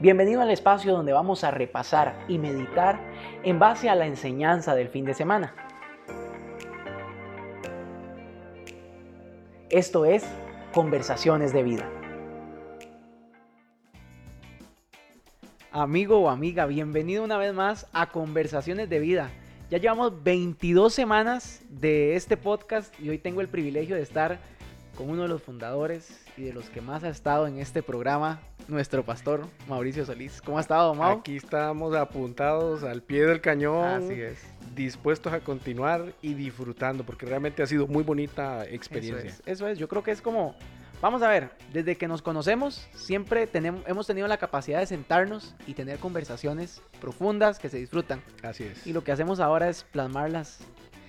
Bienvenido 0.00 0.40
al 0.40 0.50
espacio 0.52 0.92
donde 0.92 1.12
vamos 1.12 1.42
a 1.42 1.50
repasar 1.50 2.24
y 2.28 2.38
meditar 2.38 3.00
en 3.42 3.58
base 3.58 3.88
a 3.88 3.96
la 3.96 4.06
enseñanza 4.06 4.76
del 4.76 4.88
fin 4.90 5.04
de 5.04 5.12
semana. 5.12 5.52
Esto 9.70 10.04
es 10.04 10.24
Conversaciones 10.72 11.52
de 11.52 11.64
Vida. 11.64 11.90
Amigo 15.72 16.20
o 16.20 16.30
amiga, 16.30 16.66
bienvenido 16.66 17.24
una 17.24 17.36
vez 17.36 17.52
más 17.52 17.88
a 17.92 18.10
Conversaciones 18.10 18.88
de 18.88 19.00
Vida. 19.00 19.32
Ya 19.68 19.78
llevamos 19.78 20.22
22 20.22 20.94
semanas 20.94 21.60
de 21.70 22.14
este 22.14 22.36
podcast 22.36 22.94
y 23.00 23.08
hoy 23.08 23.18
tengo 23.18 23.40
el 23.40 23.48
privilegio 23.48 23.96
de 23.96 24.02
estar 24.02 24.38
con 24.96 25.10
uno 25.10 25.22
de 25.22 25.28
los 25.28 25.42
fundadores 25.42 26.24
y 26.36 26.42
de 26.42 26.52
los 26.52 26.70
que 26.70 26.80
más 26.80 27.02
ha 27.02 27.08
estado 27.08 27.48
en 27.48 27.58
este 27.58 27.82
programa, 27.82 28.40
nuestro 28.68 29.04
pastor 29.04 29.46
Mauricio 29.66 30.04
Solís. 30.04 30.40
¿Cómo 30.42 30.58
ha 30.58 30.60
estado, 30.60 30.94
Mau? 30.94 31.18
Aquí 31.18 31.36
estamos 31.36 31.96
apuntados 31.96 32.84
al 32.84 33.02
pie 33.02 33.24
del 33.24 33.40
cañón. 33.40 34.04
Así 34.04 34.20
es. 34.20 34.38
Dispuestos 34.74 35.32
a 35.32 35.40
continuar 35.40 36.12
y 36.22 36.34
disfrutando, 36.34 37.04
porque 37.04 37.26
realmente 37.26 37.62
ha 37.62 37.66
sido 37.66 37.86
muy 37.86 38.04
bonita 38.04 38.64
experiencia. 38.66 39.30
Eso 39.30 39.40
es, 39.40 39.42
eso 39.46 39.68
es. 39.68 39.78
yo 39.78 39.88
creo 39.88 40.02
que 40.02 40.10
es 40.10 40.20
como, 40.20 40.54
vamos 41.00 41.22
a 41.22 41.28
ver, 41.28 41.50
desde 41.72 41.96
que 41.96 42.06
nos 42.06 42.22
conocemos, 42.22 42.86
siempre 42.94 43.46
tenemos, 43.46 43.82
hemos 43.86 44.06
tenido 44.06 44.28
la 44.28 44.36
capacidad 44.36 44.78
de 44.78 44.86
sentarnos 44.86 45.54
y 45.66 45.74
tener 45.74 45.98
conversaciones 45.98 46.82
profundas 47.00 47.58
que 47.58 47.68
se 47.68 47.78
disfrutan. 47.78 48.22
Así 48.42 48.64
es. 48.64 48.86
Y 48.86 48.92
lo 48.92 49.02
que 49.02 49.12
hacemos 49.12 49.40
ahora 49.40 49.68
es 49.68 49.82
plasmarlas 49.84 50.60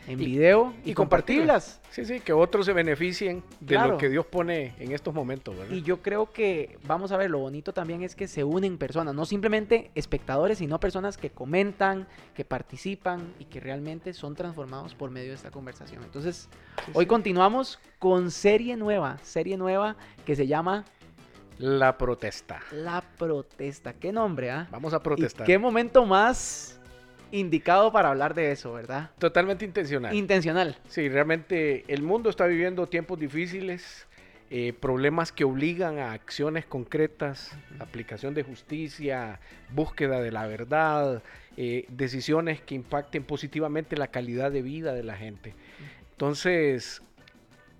en 0.08 0.17
video 0.17 0.73
y, 0.84 0.94
compartirlas. 0.94 1.80
Sí, 1.91 2.05
sí, 2.05 2.20
que 2.20 2.34
otros 2.34 2.66
se 2.66 2.73
beneficien 2.73 3.44
de 3.59 3.76
Claro. 3.76 3.91
lo 3.94 3.98
que 3.98 4.09
Dios 4.09 4.25
pone 4.25 4.73
en 4.80 4.91
estos 4.91 5.13
momentos, 5.13 5.58
¿verdad? 5.58 5.73
Y 5.75 5.81
yo 5.81 6.02
creo 6.02 6.31
que, 6.31 6.77
vamos 6.85 7.12
a 7.12 7.17
ver, 7.17 7.30
lo 7.30 7.39
bonito 7.39 7.73
también 7.73 8.02
es 8.03 8.16
que 8.16 8.28
se 8.28 8.44
unen 8.44 8.78
personas, 8.78 9.14
no 9.14 9.25
simplemente 9.25 9.91
espectadores, 9.95 10.59
sino 10.59 10.80
personas 10.80 11.17
que 11.17 11.30
comentan, 11.30 12.08
que 12.33 12.45
participan 12.45 13.33
y 13.39 13.45
que 13.45 13.59
realmente 13.59 14.14
son 14.14 14.36
transformados 14.36 14.95
por 14.95 15.11
medio 15.11 15.30
de 15.30 15.36
esta 15.36 15.52
conversación. 15.52 16.03
Entonces, 16.03 16.50
Sí, 16.86 16.91
hoy 16.95 17.06
sí. 17.06 17.08
continuamos 17.08 17.80
con 18.00 18.31
serie 18.31 18.78
nueva, 18.78 19.17
serie 19.23 19.58
nueva 19.58 19.95
que 20.25 20.36
se 20.36 20.47
llama 20.47 20.86
La 21.58 21.97
protesta. 21.97 22.61
La 22.72 23.03
Protesta. 23.17 23.94
¿Qué 23.94 24.13
nombre, 24.13 24.50
ah? 24.50 24.67
Vamos 24.72 24.94
a 24.94 24.97
¿Y 24.97 25.00
protestar. 25.02 25.45
qué 25.45 25.58
momento 25.59 26.06
más 26.06 26.78
indicado 27.31 27.91
para 27.91 28.09
hablar 28.09 28.33
de 28.33 28.52
eso, 28.52 28.73
verdad? 28.73 29.11
Totalmente 29.19 29.66
intencional. 29.66 30.13
Intencional. 30.13 30.77
Sí, 30.88 31.09
realmente 31.09 31.85
el 31.88 32.02
mundo 32.02 32.30
está 32.30 32.45
viviendo 32.45 32.88
tiempos 32.88 33.19
difíciles, 33.19 34.08
eh, 34.52 34.73
problemas 34.73 35.31
que 35.31 35.44
obligan 35.44 36.00
a 36.00 36.13
acciones 36.13 36.66
concretas, 36.66 37.52
aplicación 37.80 38.33
de 38.33 38.44
justicia, 38.44 39.39
búsqueda 39.72 40.22
de 40.22 40.31
la 40.31 40.47
verdad, 40.47 41.22
eh, 41.55 41.85
decisiones 41.89 42.59
que 42.61 42.73
impacten 42.73 43.23
positivamente 43.23 43.95
la 43.95 44.07
calidad 44.07 44.52
de 44.52 44.63
vida 44.63 44.94
de 44.94 45.03
la 45.03 45.16
gente. 45.16 45.53
Entonces, 46.13 47.02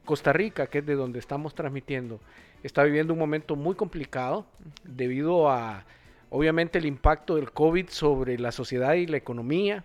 Costa 0.06 0.32
Rica, 0.32 0.68
que 0.68 0.80
es 0.80 0.86
de 0.86 0.96
donde 0.96 1.18
estamos 1.18 1.56
transmitiendo, 1.56 2.20
está 2.62 2.84
viviendo 2.84 3.14
un 3.14 3.20
momento 3.20 3.56
muy 3.56 3.76
complicado 3.76 4.46
debido 4.84 5.50
a, 5.50 5.86
obviamente, 6.30 6.80
el 6.80 6.86
impacto 6.86 7.36
del 7.36 7.52
COVID 7.52 7.90
sobre 7.90 8.38
la 8.38 8.52
sociedad 8.52 8.94
y 8.94 9.08
la 9.08 9.18
economía. 9.18 9.84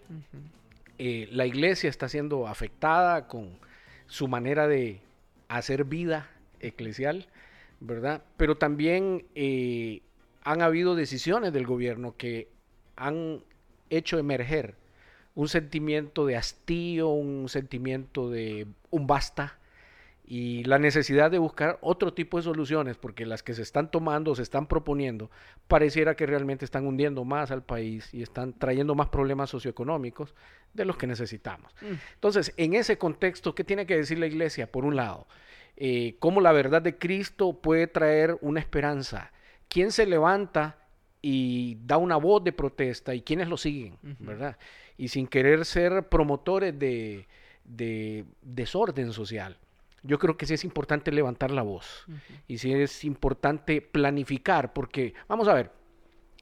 Eh, 0.98 1.28
la 1.32 1.46
iglesia 1.46 1.90
está 1.90 2.08
siendo 2.08 2.46
afectada 2.46 3.26
con 3.26 3.58
su 4.06 4.28
manera 4.28 4.68
de 4.68 5.00
hacer 5.48 5.84
vida 5.84 6.30
eclesial, 6.60 7.26
¿verdad? 7.80 8.22
Pero 8.36 8.56
también 8.56 9.26
eh, 9.34 10.02
han 10.42 10.62
habido 10.62 10.94
decisiones 10.94 11.52
del 11.52 11.66
gobierno 11.66 12.16
que 12.16 12.48
han 12.96 13.42
hecho 13.90 14.18
emerger 14.18 14.76
un 15.34 15.48
sentimiento 15.48 16.26
de 16.26 16.36
hastío, 16.36 17.08
un 17.08 17.48
sentimiento 17.48 18.30
de 18.30 18.68
un 18.90 19.06
basta 19.06 19.58
y 20.26 20.64
la 20.64 20.78
necesidad 20.78 21.30
de 21.30 21.38
buscar 21.38 21.78
otro 21.82 22.14
tipo 22.14 22.38
de 22.38 22.44
soluciones, 22.44 22.96
porque 22.96 23.26
las 23.26 23.42
que 23.42 23.52
se 23.52 23.60
están 23.60 23.90
tomando, 23.90 24.34
se 24.34 24.42
están 24.42 24.66
proponiendo, 24.66 25.30
pareciera 25.68 26.16
que 26.16 26.24
realmente 26.24 26.64
están 26.64 26.86
hundiendo 26.86 27.24
más 27.24 27.50
al 27.50 27.62
país 27.62 28.08
y 28.14 28.22
están 28.22 28.54
trayendo 28.54 28.94
más 28.94 29.08
problemas 29.08 29.50
socioeconómicos 29.50 30.34
de 30.72 30.86
los 30.86 30.96
que 30.96 31.06
necesitamos. 31.06 31.70
Mm. 31.82 31.94
Entonces, 32.14 32.54
en 32.56 32.72
ese 32.74 32.96
contexto, 32.96 33.54
¿qué 33.54 33.64
tiene 33.64 33.84
que 33.84 33.96
decir 33.96 34.18
la 34.18 34.26
iglesia? 34.26 34.72
Por 34.72 34.86
un 34.86 34.96
lado, 34.96 35.26
eh, 35.76 36.16
cómo 36.20 36.40
la 36.40 36.52
verdad 36.52 36.80
de 36.80 36.96
Cristo 36.96 37.60
puede 37.60 37.86
traer 37.86 38.38
una 38.40 38.60
esperanza. 38.60 39.30
¿Quién 39.68 39.92
se 39.92 40.06
levanta 40.06 40.78
y 41.20 41.76
da 41.84 41.98
una 41.98 42.16
voz 42.16 42.42
de 42.42 42.52
protesta 42.52 43.14
y 43.14 43.20
quiénes 43.20 43.48
lo 43.48 43.58
siguen, 43.58 43.98
verdad? 44.20 44.56
Y 44.96 45.08
sin 45.08 45.26
querer 45.26 45.66
ser 45.66 46.08
promotores 46.08 46.78
de, 46.78 47.26
de 47.64 48.24
desorden 48.40 49.12
social. 49.12 49.58
Yo 50.06 50.18
creo 50.18 50.36
que 50.36 50.46
sí 50.46 50.54
es 50.54 50.64
importante 50.64 51.10
levantar 51.10 51.50
la 51.50 51.62
voz 51.62 52.04
y 52.46 52.58
sí 52.58 52.72
es 52.72 53.04
importante 53.04 53.80
planificar, 53.82 54.72
porque, 54.72 55.14
vamos 55.28 55.48
a 55.48 55.54
ver, 55.54 55.70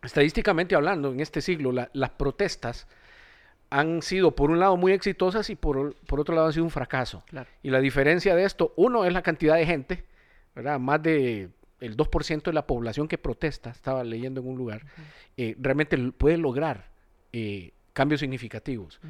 estadísticamente 0.02 0.74
hablando, 0.74 1.12
en 1.12 1.20
este 1.20 1.40
siglo, 1.40 1.72
la- 1.72 1.88
las 1.92 2.10
protestas 2.10 2.86
han 3.70 4.02
sido, 4.02 4.34
por 4.36 4.50
un 4.50 4.58
lado, 4.58 4.76
muy 4.76 4.92
exitosas 4.92 5.48
y 5.48 5.54
por, 5.56 5.94
por 6.06 6.20
otro 6.20 6.34
lado, 6.34 6.48
han 6.48 6.52
sido 6.52 6.64
un 6.64 6.70
fracaso. 6.70 7.22
Claro. 7.28 7.48
Y 7.62 7.70
la 7.70 7.80
diferencia 7.80 8.34
de 8.34 8.44
esto, 8.44 8.74
uno 8.76 9.04
es 9.06 9.12
la 9.12 9.22
cantidad 9.22 9.56
de 9.56 9.64
gente, 9.64 10.04
¿verdad? 10.54 10.78
Más 10.78 11.02
de 11.02 11.48
el 11.80 11.96
2% 11.96 12.50
de 12.50 12.52
la 12.52 12.66
población 12.66 13.08
que 13.08 13.16
protesta, 13.18 13.70
estaba 13.70 14.04
leyendo 14.04 14.40
en 14.40 14.48
un 14.48 14.56
lugar, 14.58 14.82
eh, 15.36 15.56
realmente 15.58 15.96
puede 16.12 16.36
lograr 16.36 16.90
eh, 17.32 17.72
cambios 17.92 18.20
significativos. 18.20 19.00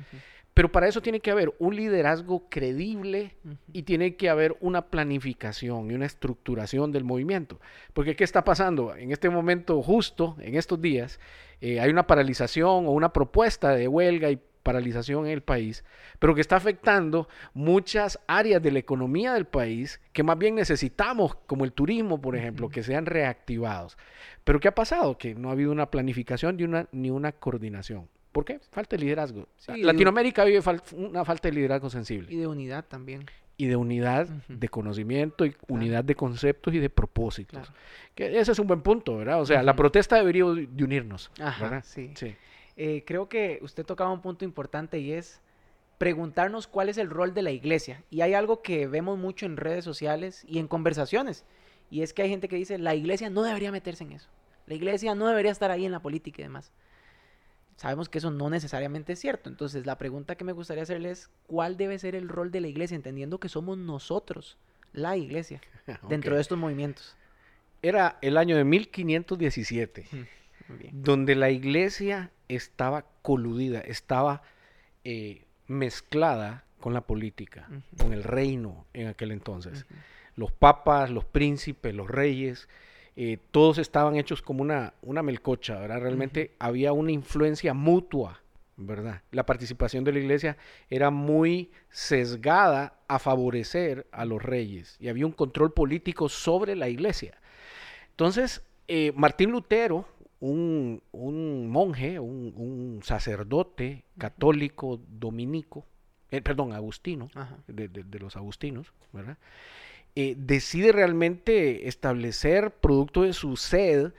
Pero 0.55 0.71
para 0.71 0.87
eso 0.87 1.01
tiene 1.01 1.21
que 1.21 1.31
haber 1.31 1.55
un 1.59 1.77
liderazgo 1.77 2.49
creíble 2.51 3.37
Ujú. 3.45 3.57
y 3.73 3.83
tiene 3.85 4.17
que 4.17 4.29
haber 4.29 4.57
una 4.61 4.87
planificación 4.87 5.91
y 5.91 5.95
una 5.95 6.07
estructuración 6.07 6.93
del 6.93 7.05
movimiento. 7.05 7.59
Porque 7.95 8.17
¿qué 8.17 8.25
está 8.25 8.45
pasando? 8.45 8.95
En 8.95 9.13
este 9.13 9.31
momento, 9.31 9.81
justo 9.83 10.37
en 10.41 10.57
estos 10.57 10.81
días, 10.81 11.21
eh, 11.61 11.81
hay 11.81 11.91
una 11.91 12.07
paralización 12.07 12.87
o 12.87 12.91
una 12.91 13.13
propuesta 13.13 13.75
de 13.75 13.89
huelga 13.89 14.31
y 14.31 14.39
paralización 14.63 15.27
en 15.27 15.33
el 15.33 15.43
país, 15.43 15.85
pero 16.19 16.35
que 16.35 16.41
está 16.41 16.57
afectando 16.57 17.29
muchas 17.53 18.21
áreas 18.27 18.63
de 18.63 18.71
la 18.71 18.79
economía 18.79 19.33
del 19.35 19.47
país 19.47 20.01
que 20.13 20.23
más 20.23 20.39
bien 20.39 20.55
necesitamos, 20.55 21.35
como 21.47 21.65
el 21.65 21.73
turismo, 21.73 22.21
por 22.21 22.37
ejemplo, 22.37 22.69
que 22.69 22.83
sean 22.83 23.07
reactivados. 23.07 23.97
Pero 24.45 24.61
¿qué 24.61 24.69
ha 24.69 24.75
pasado? 24.75 25.19
Que 25.19 25.35
no 25.35 25.49
ha 25.49 25.53
habido 25.53 25.73
una 25.73 25.91
planificación 25.91 26.57
ni 26.57 26.65
una, 26.65 26.89
ni 26.93 27.11
una 27.11 27.33
coordinación. 27.33 28.09
¿Por 28.33 28.45
qué? 28.45 28.59
Falta 28.71 28.97
de 28.97 29.03
liderazgo. 29.03 29.47
Sí, 29.57 29.73
de- 29.73 29.79
Latinoamérica 29.85 30.45
vive 30.45 30.61
fal- 30.63 30.83
una 30.93 31.25
falta 31.25 31.49
de 31.49 31.55
liderazgo 31.55 31.91
sensible 31.91 32.33
Y 32.33 32.37
de 32.37 32.47
unidad 32.47 32.85
también. 32.87 33.27
y 33.59 33.67
de 33.67 33.77
unidad 33.77 34.27
de 34.49 34.69
conocimiento 34.69 35.45
y 35.47 35.55
unidad 35.69 36.03
de 36.03 36.15
conceptos 36.15 36.73
y 36.75 36.79
de 36.79 36.89
propósitos. 36.91 37.69
Claro. 37.69 37.75
Que 38.15 38.39
ese 38.41 38.53
es 38.53 38.59
un 38.59 38.67
buen 38.67 38.81
punto, 38.81 39.19
¿verdad? 39.19 39.41
O 39.41 39.47
sea, 39.47 39.63
la 39.63 39.77
protesta 39.77 40.17
debería 40.17 40.45
de 40.47 40.85
unirnos, 40.85 41.31
Ajá, 41.41 41.63
¿verdad? 41.65 41.85
sí. 41.87 42.11
Sí. 42.17 42.35
Eh, 42.77 43.05
creo 43.07 43.29
que 43.29 43.59
usted 43.63 43.85
tocaba 43.85 44.11
un 44.11 44.23
punto 44.23 44.45
importante 44.47 44.99
y 44.99 45.13
es 45.13 45.43
preguntarnos 45.99 46.67
cuál 46.67 46.89
es 46.89 46.99
el 46.99 47.11
rol 47.11 47.35
de 47.35 47.43
la 47.43 47.51
iglesia. 47.51 48.03
Y 48.11 48.23
hay 48.23 48.35
algo 48.35 48.63
que 48.63 48.87
vemos 48.87 49.19
mucho 49.19 49.47
en 49.47 49.57
redes 49.57 49.85
sociales 49.85 50.45
y 50.49 50.59
en 50.59 50.67
conversaciones. 50.69 51.45
Y 51.91 52.03
es 52.03 52.13
que 52.13 52.23
hay 52.23 52.31
gente 52.31 52.49
que 52.49 52.57
dice, 52.57 52.79
la 52.79 52.95
iglesia 52.95 53.29
no 53.31 53.43
debería 53.43 53.71
meterse 53.71 54.03
en 54.05 54.13
eso. 54.13 54.29
La 54.67 54.75
iglesia 54.75 55.15
no 55.15 55.29
debería 55.29 55.53
estar 55.53 55.71
ahí 55.71 55.85
en 55.85 55.93
la 55.93 56.01
política 56.01 56.41
y 56.41 56.45
demás. 56.45 56.73
Sabemos 57.83 58.09
que 58.09 58.19
eso 58.19 58.31
no 58.31 58.49
necesariamente 58.49 59.15
es 59.15 59.19
cierto. 59.19 59.51
Entonces, 59.51 59.87
la 59.87 59.99
pregunta 59.99 60.37
que 60.37 60.45
me 60.45 60.53
gustaría 60.53 60.85
hacerle 60.85 61.11
es, 61.11 61.31
¿cuál 61.49 61.77
debe 61.77 61.99
ser 61.99 62.15
el 62.15 62.29
rol 62.29 62.53
de 62.53 62.61
la 62.61 62.69
iglesia? 62.69 62.95
Entendiendo 62.95 63.41
que 63.41 63.49
somos 63.49 63.77
nosotros, 63.77 64.57
la 64.93 65.17
iglesia, 65.17 65.61
dentro 66.09 66.31
Ok. 66.31 66.37
de 66.37 66.41
estos 66.43 66.57
movimientos. 66.59 67.17
Era 67.83 68.19
el 68.23 68.37
año 68.37 68.57
de 68.57 68.63
1517, 68.63 70.07
Muy 70.69 70.79
bien. 70.79 71.03
donde 71.03 71.35
la 71.35 71.51
iglesia 71.51 72.31
estaba 72.47 73.05
coludida, 73.21 73.81
estaba 73.81 74.43
eh, 75.03 75.45
mezclada 75.67 76.65
con 76.79 76.95
la 76.95 77.01
política, 77.01 77.69
con 77.99 78.13
el 78.13 78.23
reino 78.23 78.87
en 78.93 79.09
aquel 79.09 79.33
entonces. 79.33 79.87
Los 80.37 80.53
papas, 80.53 81.11
los 81.11 81.25
príncipes, 81.25 81.93
los 81.97 82.09
reyes, 82.09 82.69
eh, 83.17 83.39
todos 83.51 83.79
estaban 83.79 84.17
hechos 84.17 84.43
como 84.43 84.63
una, 84.63 84.95
una 85.03 85.23
melcocha, 85.23 85.79
¿verdad? 85.79 86.01
Realmente 86.01 86.53
había 86.59 86.93
una 86.93 87.13
influencia 87.13 87.75
mutua, 87.75 88.41
¿verdad? 88.77 89.23
La 89.31 89.45
participación 89.45 90.03
de 90.05 90.13
la 90.13 90.19
iglesia 90.19 90.57
era 90.89 91.11
muy 91.11 91.71
sesgada 91.91 92.95
a 93.09 93.19
favorecer 93.19 94.07
a 94.13 94.25
los 94.25 94.43
reyes 94.43 94.97
y 95.01 95.09
había 95.09 95.27
un 95.27 95.33
control 95.33 95.73
político 95.73 96.29
sobre 96.29 96.75
la 96.77 96.89
iglesia. 96.89 97.39
Entonces, 98.11 98.63
eh, 98.89 99.13
Martín 99.15 99.51
Lutero, 99.51 100.07
un, 100.41 101.03
un 101.13 101.69
monje, 101.69 102.19
un, 102.19 102.53
un 102.57 103.01
sacerdote 103.05 104.05
católico 104.19 105.01
dominico, 105.09 105.85
eh, 106.31 106.41
perdón, 106.41 106.73
agustino, 106.73 107.31
de, 107.67 107.89
de- 107.89 108.05
de 108.05 108.19
los 108.19 108.37
agustinos, 108.37 108.93
¿verdad? 109.13 109.37
Eh, 110.15 110.35
decide 110.37 110.93
realmente 110.93 111.89
establecer, 111.89 112.71
producto 112.71 113.23
de 113.23 113.33
su 113.33 113.57
sed, 113.57 114.13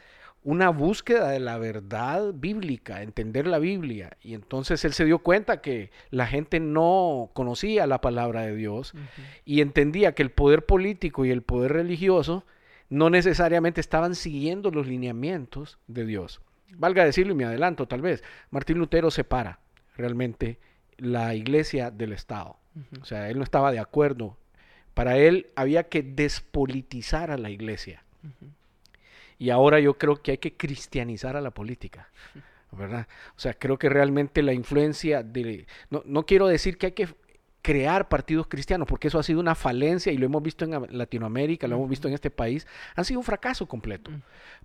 una 0.43 0.69
búsqueda 0.69 1.29
de 1.29 1.39
la 1.39 1.57
verdad 1.57 2.33
bíblica, 2.33 3.01
entender 3.01 3.47
la 3.47 3.59
Biblia. 3.59 4.17
Y 4.21 4.33
entonces 4.33 4.83
él 4.85 4.93
se 4.93 5.05
dio 5.05 5.19
cuenta 5.19 5.61
que 5.61 5.91
la 6.09 6.27
gente 6.27 6.59
no 6.59 7.29
conocía 7.33 7.87
la 7.87 8.01
palabra 8.01 8.41
de 8.41 8.55
Dios 8.55 8.93
y 9.45 9.61
entendía 9.61 10.13
que 10.13 10.23
el 10.23 10.31
poder 10.31 10.65
político 10.65 11.25
y 11.25 11.31
el 11.31 11.43
poder 11.43 11.73
religioso 11.73 12.45
no 12.89 13.09
necesariamente 13.09 13.79
estaban 13.79 14.15
siguiendo 14.15 14.69
los 14.69 14.87
lineamientos 14.87 15.79
de 15.87 16.05
Dios. 16.05 16.41
Valga 16.75 17.05
decirlo 17.05 17.33
y 17.33 17.37
me 17.37 17.45
adelanto 17.45 17.87
tal 17.87 18.01
vez, 18.01 18.23
Martín 18.49 18.79
Lutero 18.79 19.11
separa 19.11 19.59
realmente 19.95 20.59
la 20.97 21.35
iglesia 21.35 21.91
del 21.91 22.13
Estado. 22.13 22.57
O 23.01 23.05
sea, 23.05 23.29
él 23.29 23.37
no 23.37 23.43
estaba 23.43 23.71
de 23.71 23.79
acuerdo. 23.79 24.37
Para 24.93 25.17
él 25.17 25.47
había 25.55 25.83
que 25.89 26.03
despolitizar 26.03 27.31
a 27.31 27.37
la 27.37 27.49
iglesia. 27.49 28.03
Y 29.39 29.49
ahora 29.49 29.79
yo 29.79 29.97
creo 29.97 30.21
que 30.21 30.31
hay 30.31 30.37
que 30.37 30.53
cristianizar 30.53 31.35
a 31.35 31.41
la 31.41 31.51
política. 31.51 32.09
¿verdad? 32.77 33.07
O 33.35 33.39
sea, 33.39 33.53
creo 33.53 33.77
que 33.77 33.89
realmente 33.89 34.41
la 34.41 34.53
influencia 34.53 35.23
de... 35.23 35.65
No, 35.89 36.01
no, 36.05 36.25
quiero 36.25 36.47
decir 36.47 36.77
que 36.77 36.87
hay 36.87 36.91
que 36.93 37.07
crear 37.63 38.09
partidos 38.09 38.45
cristianos, 38.47 38.87
porque 38.89 39.07
eso 39.07 39.17
ha 39.17 39.23
sido 39.23 39.39
una 39.39 39.55
falencia 39.55 40.11
y 40.11 40.17
lo 40.17 40.25
hemos 40.25 40.43
visto 40.43 40.65
en 40.65 40.85
Latinoamérica, 40.89 41.65
lo 41.65 41.77
hemos 41.77 41.89
visto 41.89 42.09
en 42.09 42.13
este 42.13 42.29
país, 42.29 42.67
han 42.93 43.05
sido 43.05 43.21
un 43.21 43.23
fracaso 43.23 43.67
completo, 43.67 44.11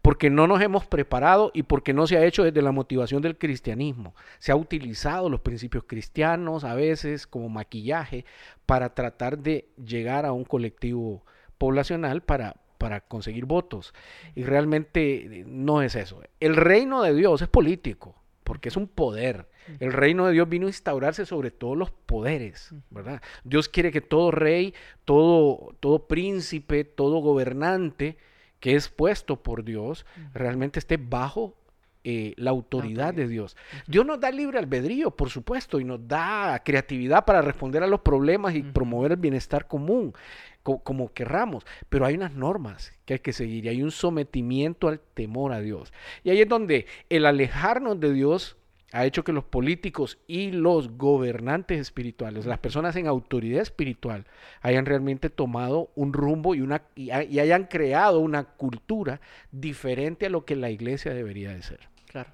porque 0.03 0.31
no 0.31 0.49
nos 0.49 0.61
hemos 0.61 0.85
preparado 0.85 1.53
y 1.55 1.63
porque 1.63 1.95
no 1.95 2.09
se 2.09 2.19
ha 2.19 2.25
hecho 2.25 2.43
desde 2.43 2.61
la 2.61 2.73
motivación 2.73 3.23
del 3.23 3.39
cristianismo. 3.39 4.17
Se 4.41 4.51
ha 4.51 4.57
utilizado 4.57 5.31
los 5.31 5.41
principios 5.41 5.85
cristianos 5.87 6.65
a 6.65 6.75
veces 6.75 7.29
como 7.29 7.49
maquillaje 7.49 8.25
para 8.67 8.95
tratar 8.95 9.39
de 9.39 9.69
llegar 9.83 10.27
a 10.27 10.33
un 10.33 10.45
colectivo 10.45 11.25
poblacional 11.57 12.23
para, 12.23 12.57
para 12.79 13.01
conseguir 13.01 13.45
votos. 13.45 13.95
Y 14.35 14.43
realmente 14.43 15.45
no 15.47 15.83
es 15.83 15.95
eso. 15.95 16.21
El 16.41 16.57
reino 16.57 17.03
de 17.03 17.15
Dios 17.15 17.43
es 17.43 17.49
político, 17.49 18.17
porque 18.49 18.71
es 18.71 18.79
un 18.79 18.89
poder. 18.89 19.47
El 19.79 19.93
reino 19.93 20.25
de 20.25 20.33
Dios 20.33 20.49
vino 20.49 20.67
a 20.67 20.71
instaurarse 20.71 21.27
sobre 21.27 21.51
todos 21.51 21.77
los 21.77 21.91
poderes, 21.91 22.75
¿verdad? 22.89 23.21
Dios 23.45 23.69
quiere 23.69 23.93
que 23.93 24.01
todo 24.01 24.31
rey, 24.31 24.73
todo, 25.05 25.77
todo 25.81 26.09
príncipe, 26.09 26.85
todo 26.85 27.19
gobernante 27.19 28.17
que 28.59 28.75
es 28.75 28.89
puesto 28.89 29.43
por 29.43 29.65
Dios, 29.65 30.07
realmente 30.33 30.79
esté 30.79 30.97
bajo 30.97 31.59
eh, 32.05 32.33
la 32.39 32.51
autoridad 32.51 33.13
de 33.13 33.29
Dios. 33.29 33.55
Dios 33.87 34.07
nos 34.07 34.19
da 34.19 34.31
libre 34.31 34.59
albedrío, 34.59 35.11
por 35.11 35.29
supuesto, 35.29 35.79
y 35.79 35.85
nos 35.85 36.09
da 36.09 36.63
creatividad 36.65 37.27
para 37.27 37.43
responder 37.43 37.83
a 37.83 37.87
los 37.87 38.01
problemas 38.01 38.55
y 38.55 38.63
promover 38.63 39.13
el 39.13 39.19
bienestar 39.19 39.69
común 39.69 40.15
como 40.63 41.13
querramos, 41.13 41.65
pero 41.89 42.05
hay 42.05 42.15
unas 42.15 42.35
normas 42.35 42.93
que 43.05 43.15
hay 43.15 43.21
que 43.21 43.33
seguir 43.33 43.65
y 43.65 43.69
hay 43.69 43.83
un 43.83 43.91
sometimiento 43.91 44.89
al 44.89 45.01
temor 45.01 45.53
a 45.53 45.61
Dios. 45.61 45.93
Y 46.25 46.31
ahí 46.31 46.41
es 46.41 46.49
donde 46.49 46.87
el 47.09 47.27
alejarnos 47.27 47.99
de 48.01 48.13
Dios 48.13 48.57
ha 48.93 49.05
hecho 49.05 49.23
que 49.23 49.33
los 49.33 49.45
políticos 49.45 50.19
y 50.27 50.51
los 50.51 50.97
gobernantes 50.97 51.79
espirituales, 51.79 52.47
las 52.47 52.59
personas 52.59 52.97
en 52.97 53.07
autoridad 53.07 53.61
espiritual, 53.61 54.25
hayan 54.63 54.87
realmente 54.87 55.29
tomado 55.29 55.91
un 55.95 56.13
rumbo 56.13 56.55
y, 56.55 56.63
una, 56.63 56.83
y, 56.95 57.11
hayan 57.11 57.65
creado 57.65 58.21
una 58.21 58.45
cultura 58.45 59.21
diferente 59.53 60.27
a 60.27 60.31
lo 60.31 60.45
que 60.45 60.57
la 60.57 60.71
iglesia 60.71 61.13
debería 61.13 61.51
de 61.53 61.63
ser. 61.63 61.81
Claro. 62.07 62.31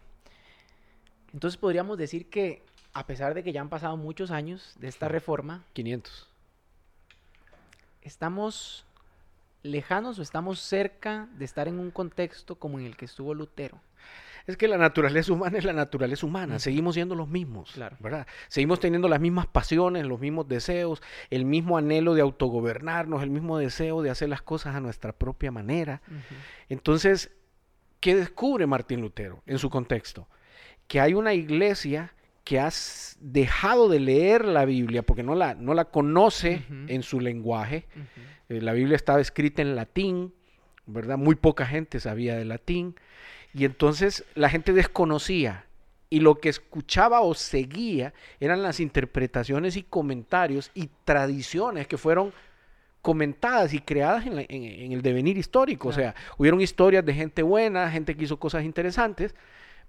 Entonces 1.32 1.58
podríamos 1.58 1.98
decir 1.98 2.30
que 2.30 2.62
a 2.92 3.06
pesar 3.06 3.34
de 3.34 3.42
que 3.42 3.52
ya 3.52 3.60
han 3.60 3.68
pasado 3.68 3.96
muchos 3.96 4.30
años 4.30 4.76
de 4.78 4.86
esta 4.86 5.08
reforma, 5.08 5.64
500 5.72 6.33
¿estamos 8.04 8.86
lejanos 9.62 10.18
o 10.18 10.22
estamos 10.22 10.60
cerca 10.60 11.28
de 11.36 11.44
estar 11.44 11.66
en 11.66 11.78
un 11.78 11.90
contexto 11.90 12.56
como 12.56 12.78
en 12.78 12.86
el 12.86 12.96
que 12.96 13.06
estuvo 13.06 13.34
Lutero? 13.34 13.80
Es 14.46 14.58
que 14.58 14.68
la 14.68 14.76
naturaleza 14.76 15.32
humana 15.32 15.56
es 15.56 15.64
la 15.64 15.72
naturaleza 15.72 16.26
humana, 16.26 16.58
seguimos 16.58 16.96
siendo 16.96 17.14
los 17.14 17.28
mismos, 17.28 17.72
¿verdad? 17.98 18.26
Seguimos 18.48 18.78
teniendo 18.78 19.08
las 19.08 19.18
mismas 19.18 19.46
pasiones, 19.46 20.04
los 20.04 20.20
mismos 20.20 20.46
deseos, 20.46 21.02
el 21.30 21.46
mismo 21.46 21.78
anhelo 21.78 22.12
de 22.12 22.20
autogobernarnos, 22.20 23.22
el 23.22 23.30
mismo 23.30 23.56
deseo 23.56 24.02
de 24.02 24.10
hacer 24.10 24.28
las 24.28 24.42
cosas 24.42 24.76
a 24.76 24.80
nuestra 24.80 25.14
propia 25.14 25.50
manera. 25.50 26.02
Entonces, 26.68 27.30
¿qué 28.00 28.14
descubre 28.14 28.66
Martín 28.66 29.00
Lutero 29.00 29.42
en 29.46 29.58
su 29.58 29.70
contexto? 29.70 30.28
Que 30.88 31.00
hay 31.00 31.14
una 31.14 31.32
iglesia 31.32 32.12
que 32.44 32.60
has 32.60 33.16
dejado 33.20 33.88
de 33.88 34.00
leer 34.00 34.44
la 34.44 34.66
Biblia 34.66 35.02
porque 35.02 35.22
no 35.22 35.34
la, 35.34 35.54
no 35.54 35.74
la 35.74 35.86
conoce 35.86 36.62
en 36.88 37.02
su 37.02 37.20
lenguaje. 37.20 37.86
Eh, 38.50 38.60
la 38.60 38.74
Biblia 38.74 38.96
estaba 38.96 39.20
escrita 39.20 39.62
en 39.62 39.74
latín, 39.74 40.34
¿verdad? 40.86 41.16
Muy 41.16 41.34
poca 41.34 41.64
gente 41.64 42.00
sabía 42.00 42.36
de 42.36 42.44
latín. 42.44 42.96
Y 43.54 43.64
entonces 43.64 44.24
la 44.34 44.50
gente 44.50 44.72
desconocía 44.72 45.64
y 46.10 46.20
lo 46.20 46.38
que 46.38 46.48
escuchaba 46.48 47.22
o 47.22 47.34
seguía 47.34 48.12
eran 48.40 48.62
las 48.62 48.78
interpretaciones 48.78 49.76
y 49.76 49.82
comentarios 49.82 50.70
y 50.74 50.90
tradiciones 51.04 51.86
que 51.86 51.96
fueron 51.96 52.32
comentadas 53.00 53.74
y 53.74 53.80
creadas 53.80 54.26
en, 54.26 54.92
el 54.92 55.02
devenir 55.02 55.38
histórico. 55.38 55.88
O 55.88 55.92
sea, 55.92 56.14
hubieron 56.38 56.60
historias 56.60 57.04
de 57.04 57.14
gente 57.14 57.42
buena, 57.42 57.90
gente 57.90 58.16
que 58.16 58.24
hizo 58.24 58.38
cosas 58.38 58.64
interesantes, 58.64 59.34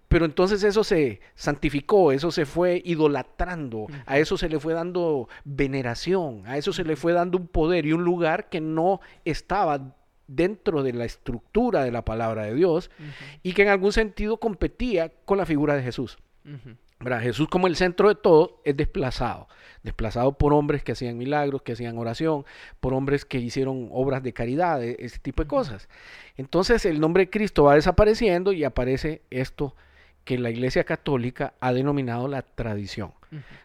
pero 0.07 0.25
entonces 0.25 0.63
eso 0.63 0.83
se 0.83 1.19
santificó, 1.35 2.11
eso 2.11 2.31
se 2.31 2.45
fue 2.45 2.81
idolatrando, 2.85 3.87
a 4.05 4.17
eso 4.19 4.37
se 4.37 4.49
le 4.49 4.59
fue 4.59 4.73
dando 4.73 5.27
veneración, 5.43 6.43
a 6.45 6.57
eso 6.57 6.73
se 6.73 6.83
le 6.83 6.95
fue 6.95 7.13
dando 7.13 7.37
un 7.37 7.47
poder 7.47 7.85
y 7.85 7.93
un 7.93 8.03
lugar 8.03 8.49
que 8.49 8.61
no 8.61 9.01
estaba 9.25 9.95
dentro 10.27 10.83
de 10.83 10.93
la 10.93 11.05
estructura 11.05 11.83
de 11.83 11.91
la 11.91 12.03
palabra 12.03 12.43
de 12.43 12.55
Dios 12.55 12.89
y 13.43 13.53
que 13.53 13.63
en 13.63 13.69
algún 13.69 13.91
sentido 13.91 14.37
competía 14.37 15.11
con 15.25 15.37
la 15.37 15.45
figura 15.45 15.75
de 15.75 15.83
Jesús. 15.83 16.17
Jesús 17.19 17.47
como 17.49 17.67
el 17.67 17.75
centro 17.75 18.07
de 18.07 18.15
todo 18.15 18.61
es 18.63 18.75
desplazado, 18.77 19.47
desplazado 19.83 20.37
por 20.37 20.53
hombres 20.53 20.83
que 20.83 20.93
hacían 20.93 21.17
milagros, 21.17 21.61
que 21.61 21.73
hacían 21.73 21.97
oración, 21.97 22.45
por 22.79 22.93
hombres 22.93 23.25
que 23.25 23.37
hicieron 23.37 23.89
obras 23.91 24.23
de 24.23 24.33
caridad, 24.33 24.83
e-, 24.83 24.95
ese 24.99 25.19
tipo 25.19 25.43
de 25.43 25.47
cosas. 25.47 25.89
Entonces 26.37 26.85
el 26.85 26.99
nombre 26.99 27.25
de 27.25 27.29
Cristo 27.29 27.65
va 27.65 27.75
desapareciendo 27.75 28.53
y 28.53 28.63
aparece 28.63 29.21
esto 29.29 29.75
que 30.25 30.37
la 30.37 30.49
Iglesia 30.49 30.83
Católica 30.83 31.53
ha 31.61 31.71
denominado 31.71 32.27
la 32.27 32.41
tradición. 32.41 33.13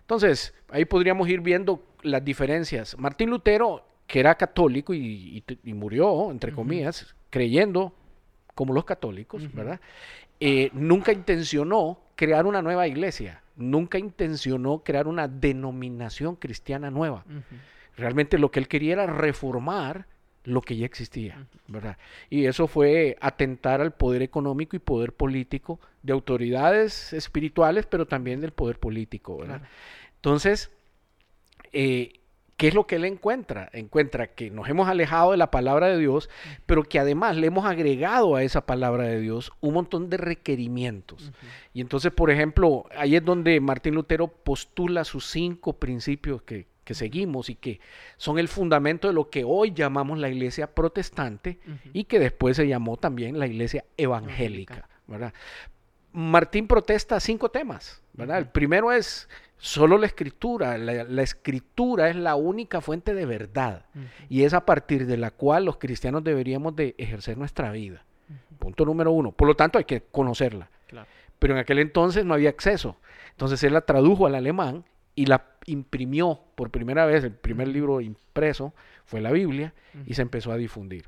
Entonces, 0.01 0.55
ahí 0.69 0.85
podríamos 0.85 1.29
ir 1.29 1.41
viendo 1.41 1.83
las 2.03 2.25
diferencias. 2.25 2.97
Martín 2.99 3.31
Lutero, 3.31 3.85
que 4.07 4.21
era 4.21 4.35
católico 4.35 4.93
y, 4.93 5.43
murió, 5.65 6.31
entre 6.31 6.53
comillas, 6.53 7.15
creyendo 7.31 7.95
como 8.55 8.75
los 8.75 8.85
católicos, 8.85 9.43
¿verdad? 9.55 9.81
Eh, 10.39 10.71
nunca 10.73 11.13
intencionó 11.13 12.01
crear 12.15 12.47
una 12.47 12.61
nueva 12.61 12.87
iglesia, 12.87 13.43
nunca 13.57 13.99
intencionó 13.99 14.83
crear 14.85 15.07
una 15.09 15.29
denominación 15.29 16.37
cristiana 16.37 16.91
nueva. 16.91 17.25
Realmente 17.97 18.39
lo 18.39 18.51
que 18.51 18.61
él 18.61 18.69
quería 18.69 18.95
era 18.95 19.07
reformar 19.07 20.07
lo 20.45 20.63
que 20.63 20.77
ya 20.77 20.87
existía, 20.87 21.47
¿verdad? 21.69 21.99
Y 22.31 22.47
eso 22.47 22.67
fue 22.67 23.17
atentar 23.21 23.81
al 23.81 23.93
poder 23.93 24.23
económico 24.23 24.77
y 24.77 24.79
poder 24.79 25.13
político 25.13 25.81
de 26.03 26.13
autoridades 26.13 27.13
espirituales, 27.13 27.87
pero 27.87 28.07
también 28.07 28.41
del 28.41 28.53
poder 28.53 28.79
político, 28.79 29.39
¿verdad? 29.39 29.63
Entonces, 30.17 30.71
eh, 31.73 32.21
¿qué 32.57 32.69
es 32.69 32.75
lo 32.75 32.87
que 32.87 32.97
él 32.97 33.05
encuentra? 33.05 33.69
Encuentra 33.73 34.29
que 34.29 34.51
nos 34.51 34.69
hemos 34.69 34.89
alejado 34.89 35.33
de 35.33 35.37
la 35.37 35.51
palabra 35.51 35.89
de 35.89 35.99
Dios, 35.99 36.31
pero 36.65 36.85
que 36.85 36.99
además 36.99 37.37
le 37.37 37.47
hemos 37.47 37.67
agregado 37.67 38.35
a 38.35 38.43
esa 38.43 38.65
palabra 38.65 39.05
de 39.05 39.21
Dios 39.21 39.53
un 39.61 39.75
montón 39.75 40.09
de 40.09 40.17
requerimientos. 40.17 41.33
Y 41.75 41.83
entonces, 41.83 42.13
por 42.13 42.31
ejemplo, 42.31 42.87
ahí 42.97 43.15
es 43.17 43.25
donde 43.25 43.61
Martín 43.61 43.95
Lutero 43.95 44.29
postula 44.29 45.05
sus 45.05 45.27
cinco 45.27 45.75
principios 45.75 46.43
que, 46.43 46.67
que 46.91 46.95
seguimos 46.95 47.51
y 47.51 47.55
que 47.55 47.79
son 48.17 48.41
el 48.41 48.49
fundamento 48.49 49.07
de 49.07 49.15
lo 49.15 49.31
que 49.31 49.45
hoy 49.45 49.71
llamamos 49.71 50.19
la 50.19 50.29
iglesia 50.29 50.75
protestante 50.75 51.61
y 51.93 52.03
que 52.03 52.19
después 52.19 52.57
se 52.57 52.67
llamó 52.67 52.97
también 52.97 53.39
la 53.39 53.47
iglesia 53.47 53.85
evangélica, 53.97 54.89
¿verdad? 55.07 55.33
Martín 56.13 56.67
protesta 56.67 57.21
cinco 57.21 57.49
temas, 57.49 58.03
¿verdad? 58.13 58.39
El 58.39 58.49
primero 58.49 58.91
es 58.91 59.29
solo 59.57 59.99
la 59.99 60.07
escritura. 60.07 60.77
La, 60.79 61.23
escritura 61.23 62.11
es 62.11 62.17
la 62.17 62.35
única 62.35 62.81
fuente 62.81 63.15
de 63.15 63.25
verdad 63.25 63.85
y 64.29 64.43
es 64.43 64.53
a 64.53 64.67
partir 64.67 65.07
de 65.07 65.17
la 65.17 65.31
cual 65.31 65.67
los 65.67 65.77
cristianos 65.77 66.25
deberíamos 66.25 66.75
de 66.75 66.97
ejercer 66.99 67.39
nuestra 67.39 67.71
vida. 67.71 68.05
Punto 68.59 68.85
número 68.85 69.13
uno. 69.13 69.31
Por 69.31 69.47
lo 69.47 69.55
tanto, 69.55 69.79
hay 69.79 69.85
que 69.85 70.03
conocerla. 70.03 70.69
Pero 71.39 71.55
en 71.55 71.61
aquel 71.61 71.79
entonces 71.79 72.25
no 72.25 72.35
había 72.35 72.51
acceso. 72.51 72.97
Entonces 73.31 73.63
él 73.63 73.75
la 73.75 73.83
tradujo 73.83 74.27
al 74.27 74.35
alemán 74.35 74.85
y 75.21 75.27
la 75.27 75.45
imprimió 75.67 76.41
por 76.55 76.71
primera 76.71 77.05
vez, 77.05 77.25
el 77.25 77.33
primer 77.33 77.69
libro 77.69 78.01
impreso 78.01 78.73
fue 79.05 79.21
la 79.21 79.31
Biblia 79.31 79.75
y 80.07 80.15
se 80.15 80.23
empezó 80.23 80.51
a 80.51 80.57
difundir. 80.57 81.05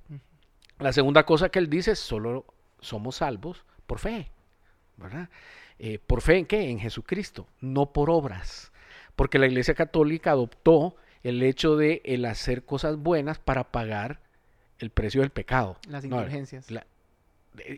La 0.78 0.92
segunda 0.92 1.24
cosa 1.24 1.48
que 1.48 1.58
él 1.58 1.70
dice 1.70 1.92
es 1.92 1.98
solo 1.98 2.44
somos 2.78 3.16
salvos 3.16 3.64
por 3.86 4.00
fe, 4.00 4.30
¿verdad? 4.98 5.30
Eh, 5.78 5.98
¿Por 5.98 6.20
fe 6.20 6.36
en 6.36 6.44
qué? 6.44 6.68
En 6.68 6.78
Jesucristo, 6.78 7.46
no 7.62 7.94
por 7.94 8.10
obras. 8.10 8.70
Porque 9.16 9.38
la 9.38 9.46
Iglesia 9.46 9.72
Católica 9.72 10.32
adoptó 10.32 10.94
el 11.22 11.42
hecho 11.42 11.76
de 11.76 12.02
el 12.04 12.26
hacer 12.26 12.66
cosas 12.66 12.98
buenas 12.98 13.38
para 13.38 13.72
pagar 13.72 14.20
el 14.78 14.90
precio 14.90 15.22
del 15.22 15.30
pecado. 15.30 15.78
Las 15.88 16.04
indulgencias. 16.04 16.66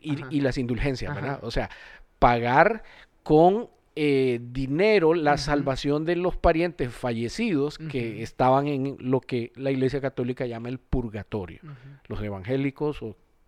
y, 0.03 0.41
las 0.41 0.59
indulgencias, 0.59 1.15
¿verdad? 1.15 1.39
O 1.45 1.53
sea, 1.53 1.71
pagar 2.19 2.83
con 3.23 3.69
eh, 3.97 4.41
dinero 4.43 5.15
la 5.15 5.37
salvación 5.37 6.05
de 6.05 6.17
los 6.17 6.37
parientes 6.37 6.93
fallecidos 6.93 7.79
que 7.79 8.23
estaban 8.23 8.67
en 8.67 8.97
lo 8.99 9.21
que 9.21 9.53
la 9.55 9.71
Iglesia 9.71 10.01
Católica 10.01 10.47
llama 10.47 10.69
el 10.69 10.79
purgatorio. 10.79 11.61
Los 12.09 12.21
evangélicos 12.23 13.01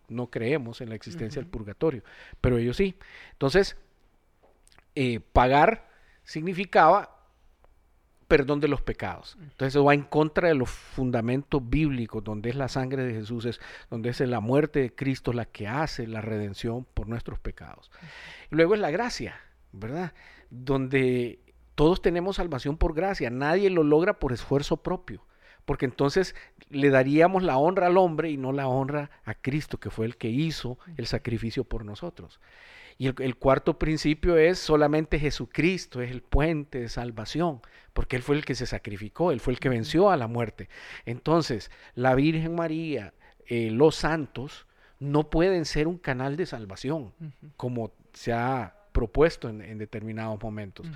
no 0.08 0.30
creemos 0.30 0.80
en 0.80 0.90
la 0.90 0.94
existencia 0.94 1.42
del 1.42 1.50
purgatorio, 1.50 2.02
pero 2.40 2.58
ellos 2.58 2.76
sí. 2.76 2.96
Entonces, 3.32 3.76
eh, 4.94 5.20
pagar 5.20 5.88
significaba 6.22 7.16
perdón 8.28 8.60
de 8.60 8.68
los 8.68 8.82
pecados. 8.82 9.36
Entonces 9.40 9.68
eso 9.68 9.84
va 9.84 9.94
en 9.94 10.02
contra 10.02 10.48
de 10.48 10.54
los 10.54 10.70
fundamentos 10.70 11.62
bíblicos, 11.68 12.24
donde 12.24 12.50
es 12.50 12.56
la 12.56 12.68
sangre 12.68 13.04
de 13.04 13.14
Jesús, 13.14 13.44
es, 13.44 13.60
donde 13.90 14.10
es 14.10 14.20
la 14.20 14.40
muerte 14.40 14.80
de 14.80 14.94
Cristo 14.94 15.32
la 15.32 15.44
que 15.44 15.68
hace 15.68 16.06
la 16.06 16.20
redención 16.20 16.84
por 16.84 17.08
nuestros 17.08 17.38
pecados. 17.38 17.90
luego 18.50 18.74
es 18.74 18.80
la 18.80 18.90
gracia, 18.90 19.40
¿verdad? 19.72 20.12
Donde 20.50 21.40
todos 21.74 22.00
tenemos 22.00 22.36
salvación 22.36 22.76
por 22.76 22.94
gracia, 22.94 23.30
nadie 23.30 23.70
lo 23.70 23.82
logra 23.82 24.18
por 24.18 24.32
esfuerzo 24.32 24.78
propio, 24.78 25.26
porque 25.64 25.84
entonces 25.84 26.34
le 26.70 26.90
daríamos 26.90 27.42
la 27.42 27.58
honra 27.58 27.88
al 27.88 27.98
hombre 27.98 28.30
y 28.30 28.36
no 28.36 28.52
la 28.52 28.66
honra 28.66 29.10
a 29.24 29.34
Cristo, 29.34 29.78
que 29.78 29.90
fue 29.90 30.06
el 30.06 30.16
que 30.16 30.28
hizo 30.28 30.78
el 30.96 31.06
sacrificio 31.06 31.64
por 31.64 31.84
nosotros. 31.84 32.40
Y 32.98 33.08
el, 33.08 33.36
cuarto 33.36 33.78
principio 33.78 34.38
es 34.38 34.58
solamente 34.58 35.18
Jesucristo, 35.18 36.00
es 36.00 36.10
el 36.10 36.22
puente 36.22 36.80
de 36.80 36.88
salvación, 36.88 37.60
porque 37.92 38.16
Él 38.16 38.22
fue 38.22 38.36
el 38.36 38.44
que 38.46 38.54
se 38.54 38.64
sacrificó, 38.64 39.32
Él 39.32 39.40
fue 39.40 39.52
el 39.52 39.60
que 39.60 39.68
venció 39.68 40.10
a 40.10 40.16
la 40.16 40.28
muerte. 40.28 40.70
Entonces, 41.04 41.70
la 41.94 42.14
Virgen 42.14 42.54
María, 42.54 43.12
eh, 43.46 43.70
los 43.70 43.96
santos, 43.96 44.66
no 44.98 45.28
pueden 45.28 45.66
ser 45.66 45.88
un 45.88 45.98
canal 45.98 46.36
de 46.36 46.46
salvación, 46.46 47.12
como 47.58 47.92
se 48.14 48.32
ha 48.32 48.75
propuesto 48.96 49.50
en, 49.50 49.76
determinados 49.76 50.42
momentos. 50.42 50.86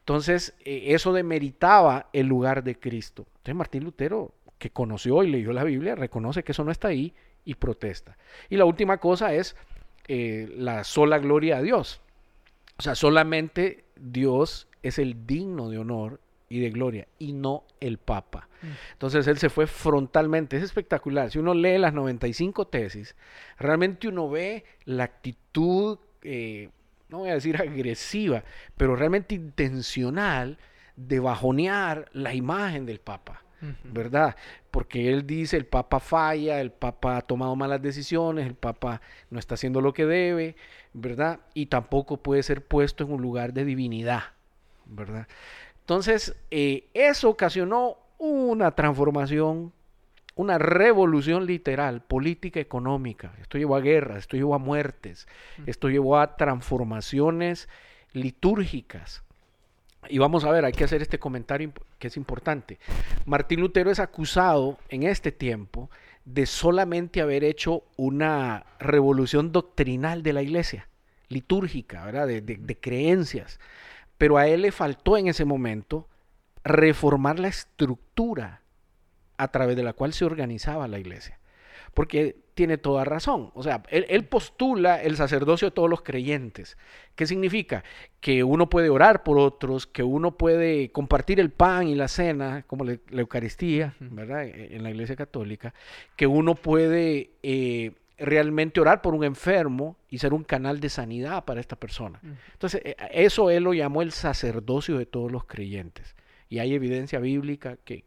Entonces, 0.00 0.54
eh, 0.66 0.88
eso 0.88 1.14
demeritaba 1.14 2.10
el 2.12 2.26
lugar 2.26 2.62
de 2.62 2.78
Cristo. 2.78 3.26
Entonces, 3.38 3.54
Martín 3.54 3.84
Lutero, 3.84 4.34
que 4.58 4.68
conoció 4.68 5.24
y 5.24 5.30
leyó 5.30 5.54
la 5.54 5.64
Biblia, 5.64 5.94
reconoce 5.94 6.44
que 6.44 6.52
eso 6.52 6.62
no 6.62 6.70
está 6.70 6.88
ahí 6.88 7.14
y 7.46 7.54
protesta. 7.54 8.18
Y 8.50 8.58
la 8.58 8.66
última 8.66 8.98
cosa 8.98 9.32
es 9.32 9.56
eh, 10.08 10.52
la 10.58 10.84
sola 10.84 11.18
gloria 11.20 11.56
a 11.56 11.62
Dios. 11.62 12.02
O 12.76 12.82
sea, 12.82 12.94
solamente 12.94 13.86
Dios 13.96 14.68
es 14.82 14.98
el 14.98 15.26
digno 15.26 15.70
de 15.70 15.78
honor 15.78 16.20
y 16.50 16.60
de 16.60 16.68
gloria 16.68 17.08
y 17.18 17.32
no 17.32 17.64
el 17.80 17.96
Papa. 17.96 18.46
Mm. 18.60 18.66
Entonces 18.92 19.26
él 19.26 19.38
se 19.38 19.48
fue 19.48 19.66
frontalmente, 19.66 20.58
es 20.58 20.64
espectacular. 20.64 21.30
Si 21.30 21.38
uno 21.38 21.54
lee 21.54 21.78
las 21.78 21.94
95 21.94 22.66
tesis, 22.66 23.16
realmente 23.58 24.06
uno 24.06 24.28
ve 24.28 24.66
la 24.84 25.04
actitud, 25.04 25.98
eh, 26.20 26.68
no 27.08 27.18
voy 27.18 27.30
a 27.30 27.34
decir 27.34 27.56
agresiva, 27.60 28.44
pero 28.76 28.96
realmente 28.96 29.34
intencional 29.34 30.58
de 30.96 31.20
bajonear 31.20 32.08
la 32.12 32.34
imagen 32.34 32.86
del 32.86 33.00
Papa. 33.00 33.42
¿verdad? 33.84 34.36
Porque 34.70 35.12
él 35.12 35.26
dice, 35.26 35.56
el 35.56 35.66
Papa 35.66 36.00
falla, 36.00 36.60
el 36.60 36.70
Papa 36.70 37.16
ha 37.16 37.22
tomado 37.22 37.56
malas 37.56 37.82
decisiones, 37.82 38.46
el 38.46 38.54
Papa 38.54 39.00
no 39.30 39.38
está 39.38 39.54
haciendo 39.54 39.80
lo 39.80 39.92
que 39.92 40.06
debe, 40.06 40.56
¿verdad? 40.92 41.40
Y 41.54 41.66
tampoco 41.66 42.18
puede 42.18 42.42
ser 42.42 42.64
puesto 42.64 43.04
en 43.04 43.12
un 43.12 43.22
lugar 43.22 43.52
de 43.52 43.64
divinidad, 43.64 44.22
¿verdad? 44.86 45.26
Entonces, 45.80 46.36
eh, 46.50 46.88
eso 46.94 47.30
ocasionó 47.30 47.98
una 48.18 48.70
transformación, 48.72 49.72
una 50.38 50.56
revolución 50.56 51.46
literal, 51.46 52.00
política, 52.00 52.60
económica. 52.60 53.32
Esto 53.40 53.58
llevó 53.58 53.74
a 53.74 53.80
guerras, 53.80 54.18
esto 54.18 54.36
llevó 54.36 54.54
a 54.54 54.58
muertes, 54.58 55.26
esto 55.66 55.88
llevó 55.88 56.16
a 56.16 56.36
transformaciones 56.36 57.68
litúrgicas, 58.12 59.24
y 60.08 60.18
vamos 60.18 60.44
a 60.44 60.52
ver, 60.52 60.64
hay 60.64 60.72
que 60.72 60.84
hacer 60.84 61.02
este 61.02 61.18
comentario 61.18 61.72
que 61.98 62.06
es 62.06 62.16
importante. 62.16 62.78
Martín 63.26 63.60
Lutero 63.60 63.90
es 63.90 63.98
acusado 63.98 64.78
en 64.88 65.02
este 65.02 65.32
tiempo 65.32 65.90
de 66.24 66.46
solamente 66.46 67.20
haber 67.20 67.42
hecho 67.42 67.82
una 67.96 68.64
revolución 68.78 69.50
doctrinal 69.50 70.22
de 70.22 70.32
la 70.32 70.42
iglesia, 70.42 70.88
litúrgica, 71.28 72.04
¿verdad? 72.04 72.28
De, 72.28 72.40
de 72.42 72.76
creencias. 72.78 73.58
Pero 74.18 74.36
a 74.36 74.46
él 74.46 74.62
le 74.62 74.70
faltó 74.70 75.16
en 75.16 75.26
ese 75.26 75.44
momento 75.44 76.06
reformar 76.62 77.40
la 77.40 77.48
estructura 77.48 78.62
a 79.38 79.48
través 79.48 79.76
de 79.76 79.82
la 79.82 79.94
cual 79.94 80.12
se 80.12 80.24
organizaba 80.24 80.88
la 80.88 80.98
iglesia. 80.98 81.38
Porque 81.94 82.36
tiene 82.58 82.76
toda 82.76 83.04
razón. 83.04 83.52
O 83.54 83.62
sea, 83.62 83.84
él, 83.88 84.24
postula 84.24 85.00
el 85.00 85.16
sacerdocio 85.16 85.68
de 85.68 85.70
todos 85.70 85.88
los 85.88 86.02
creyentes. 86.02 86.76
¿Qué 87.14 87.24
significa? 87.24 87.84
Que 88.20 88.42
uno 88.42 88.68
puede 88.68 88.90
orar 88.90 89.22
por 89.22 89.38
otros, 89.38 89.86
que 89.86 90.02
uno 90.02 90.32
puede 90.36 90.90
compartir 90.90 91.38
el 91.38 91.50
pan 91.50 91.86
y 91.86 91.94
la 91.94 92.08
cena, 92.08 92.64
como 92.66 92.84
la, 92.84 92.98
Eucaristía, 93.12 93.94
¿verdad? 94.00 94.44
E, 94.44 94.74
en 94.74 94.82
la 94.82 94.90
Iglesia 94.90 95.14
Católica, 95.14 95.72
que 96.16 96.26
uno 96.26 96.56
puede 96.56 97.30
eh, 97.44 97.92
realmente 98.18 98.80
orar 98.80 99.02
por 99.02 99.14
un 99.14 99.22
enfermo 99.22 99.96
y 100.10 100.18
ser 100.18 100.34
un 100.34 100.42
canal 100.42 100.80
de 100.80 100.88
sanidad 100.88 101.44
para 101.44 101.60
esta 101.60 101.76
persona. 101.76 102.20
Entonces, 102.52 102.82
e, 102.84 102.96
eso 103.12 103.50
él 103.50 103.62
lo 103.62 103.72
llamó 103.72 104.02
el 104.02 104.10
sacerdocio 104.10 104.98
de 104.98 105.06
todos 105.06 105.30
los 105.30 105.44
creyentes. 105.44 106.16
Y 106.48 106.58
hay 106.58 106.74
evidencia 106.74 107.20
bíblica 107.20 107.76
que, 107.84 108.04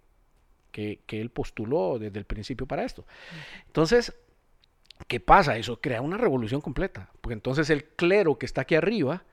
que, 0.71 1.01
que, 1.05 1.21
él 1.21 1.29
postuló 1.29 1.99
desde 1.99 2.19
el 2.19 2.25
principio 2.25 2.67
para 2.67 2.83
esto. 2.83 3.05
Entonces, 3.67 4.13
¿Qué 5.07 5.19
pasa? 5.19 5.57
Eso 5.57 5.81
crea 5.81 6.01
una 6.01 6.17
revolución 6.17 6.61
completa, 6.61 7.09
porque 7.21 7.33
entonces 7.33 7.69
el 7.69 7.85
clero 7.85 8.37
que 8.37 8.45
está 8.45 8.61
aquí 8.61 8.75
arriba 8.75 9.23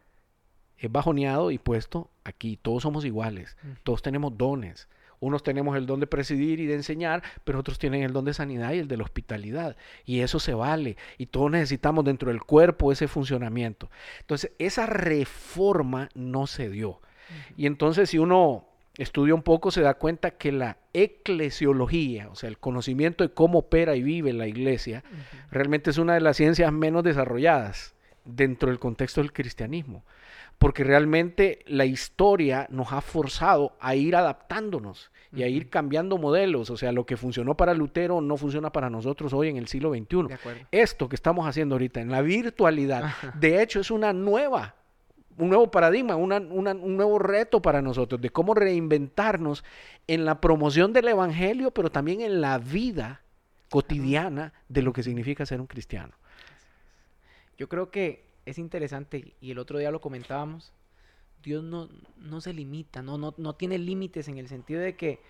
es 0.78 0.90
bajoneado 0.90 1.50
y 1.50 1.59
puesto 1.59 2.11
aquí. 2.25 2.59
Todos 2.61 2.83
somos 2.83 3.04
iguales, 3.04 3.57
todos 3.83 4.02
tenemos 4.02 4.37
dones. 4.37 4.88
Unos 5.21 5.42
tenemos 5.42 5.76
el 5.76 5.87
don 5.87 5.99
de 5.99 6.07
presidir 6.07 6.61
y 6.61 6.66
de 6.66 6.75
enseñar, 6.75 7.25
pero 7.42 7.59
otros 7.59 7.80
tienen 7.80 8.04
el 8.04 8.12
don 8.12 8.25
de 8.25 8.35
sanidad 8.35 8.73
y 8.73 8.78
el 8.78 8.87
de 8.87 8.97
la 8.97 9.02
hospitalidad. 9.02 9.76
Y 10.04 10.21
eso 10.21 10.38
se 10.38 10.54
vale. 10.54 10.97
Y 11.16 11.26
todos 11.26 11.50
necesitamos 11.50 12.04
dentro 12.04 12.30
del 12.30 12.40
cuerpo 12.40 12.92
ese 12.92 13.09
funcionamiento. 13.09 13.90
Entonces, 14.21 14.52
esa 14.61 14.87
reforma 14.87 16.09
no 16.14 16.47
se 16.47 16.71
dio. 16.71 17.00
Y 17.57 17.66
entonces, 17.66 18.11
si 18.11 18.18
uno 18.18 18.68
estudia 18.99 19.35
un 19.35 19.43
poco, 19.43 19.71
se 19.71 19.81
da 19.81 19.95
cuenta 19.95 20.33
que 20.33 20.52
la 20.52 20.76
eclesiología, 20.93 22.28
o 22.28 22.35
sea, 22.35 22.49
el 22.49 22.59
conocimiento 22.59 23.25
de 23.25 23.33
cómo 23.33 23.61
opera 23.61 23.95
y 23.97 24.02
vive 24.02 24.33
la 24.33 24.49
iglesia, 24.49 25.05
realmente 25.50 25.90
es 25.90 25.99
una 25.99 26.14
de 26.14 26.21
las 26.21 26.37
ciencias 26.37 26.73
menos 26.73 27.05
desarrolladas 27.05 27.95
dentro 28.25 28.69
del 28.69 28.78
contexto 28.78 29.21
del 29.23 29.33
cristianismo, 29.33 30.05
porque 30.59 30.85
realmente 30.85 31.61
la 31.67 31.87
historia 31.87 32.67
nos 32.71 32.93
ha 32.93 33.00
forzado 33.00 33.76
a 33.81 33.95
ir 33.95 34.17
adaptándonos 34.17 35.11
y 35.33 35.43
a 35.45 35.49
ir 35.49 35.71
cambiando 35.71 36.19
modelos, 36.19 36.71
o 36.71 36.76
sea, 36.76 36.90
lo 36.90 37.07
que 37.07 37.17
funcionó 37.17 37.57
para 37.57 37.75
Lutero 37.75 38.21
no 38.21 38.37
funciona 38.37 38.73
para 38.73 38.90
nosotros 38.90 39.33
hoy 39.33 39.49
en 39.49 39.57
el 39.57 39.69
siglo 39.69 39.90
XXI. 39.95 40.37
Esto 40.73 41.09
que 41.09 41.17
estamos 41.17 41.47
haciendo 41.47 41.76
ahorita 41.76 42.00
en 42.00 42.11
la 42.11 42.23
virtualidad, 42.23 43.14
de 43.35 43.62
hecho, 43.62 43.81
es 43.81 43.90
una 43.90 44.12
nueva 44.12 44.75
un 45.38 45.49
nuevo 45.49 45.71
paradigma, 45.71 46.16
un 46.16 46.97
nuevo 46.97 47.18
reto 47.18 47.62
para 47.62 47.80
nosotros 47.80 48.21
de 48.21 48.30
cómo 48.30 48.54
reinventarnos 48.54 49.64
en 50.07 50.25
la 50.25 50.40
promoción 50.40 50.92
del 50.92 51.09
Evangelio, 51.09 51.71
pero 51.71 51.90
también 51.90 52.21
en 52.21 52.40
la 52.40 52.59
vida 52.59 53.23
cotidiana 53.71 54.52
de 54.68 54.83
lo 54.83 54.92
que 54.92 55.02
significa 55.02 55.47
ser 55.47 55.61
un 55.61 55.66
cristiano. 55.66 56.14
Yo 57.57 57.68
creo 57.68 57.90
que 57.90 58.25
es 58.47 58.59
interesante, 58.59 59.35
y 59.40 59.50
el 59.50 59.59
otro 59.59 59.78
día 59.78 59.90
lo 59.90 60.00
comentábamos, 60.00 60.73
Dios 61.42 61.62
no, 61.62 61.88
no 62.16 62.40
se 62.40 62.52
limita, 62.52 63.02
no, 63.02 63.16
no, 63.16 63.35
no 63.37 63.54
tiene 63.54 63.78
límites 63.78 64.28
en 64.28 64.38
el 64.38 64.49
sentido 64.49 64.80
de 64.80 64.97
que 64.97 65.21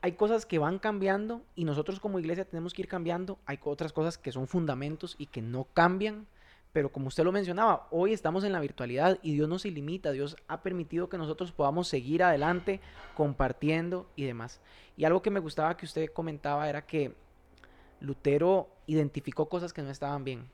hay 0.00 0.12
cosas 0.12 0.46
que 0.46 0.58
van 0.58 0.78
cambiando 0.78 1.42
y 1.56 1.64
nosotros 1.64 1.98
como 1.98 2.20
iglesia 2.20 2.44
tenemos 2.44 2.74
que 2.74 2.82
ir 2.82 2.88
cambiando, 2.88 3.38
hay 3.46 3.58
otras 3.64 3.92
cosas 3.92 4.18
que 4.18 4.30
son 4.30 4.46
fundamentos 4.46 5.16
y 5.18 5.26
que 5.26 5.42
no 5.42 5.64
cambian 5.74 6.26
pero 6.72 6.90
como 6.90 7.08
usted 7.08 7.24
lo 7.24 7.32
mencionaba, 7.32 7.88
hoy 7.90 8.12
estamos 8.12 8.44
en 8.44 8.52
la 8.52 8.60
virtualidad 8.60 9.18
y 9.22 9.32
Dios 9.32 9.48
no 9.48 9.58
se 9.58 9.70
limita, 9.70 10.12
Dios 10.12 10.36
ha 10.48 10.62
permitido 10.62 11.08
que 11.08 11.18
nosotros 11.18 11.52
podamos 11.52 11.88
seguir 11.88 12.22
adelante 12.22 12.80
compartiendo 13.14 14.08
y 14.16 14.24
demás. 14.24 14.60
Y 14.96 15.04
algo 15.04 15.22
que 15.22 15.30
me 15.30 15.40
gustaba 15.40 15.76
que 15.76 15.86
usted 15.86 16.12
comentaba 16.12 16.68
era 16.68 16.86
que 16.86 17.14
Lutero 18.00 18.68
identificó 18.86 19.48
cosas 19.48 19.72
que 19.72 19.82
no 19.82 19.90
estaban 19.90 20.24
bien. 20.24 20.48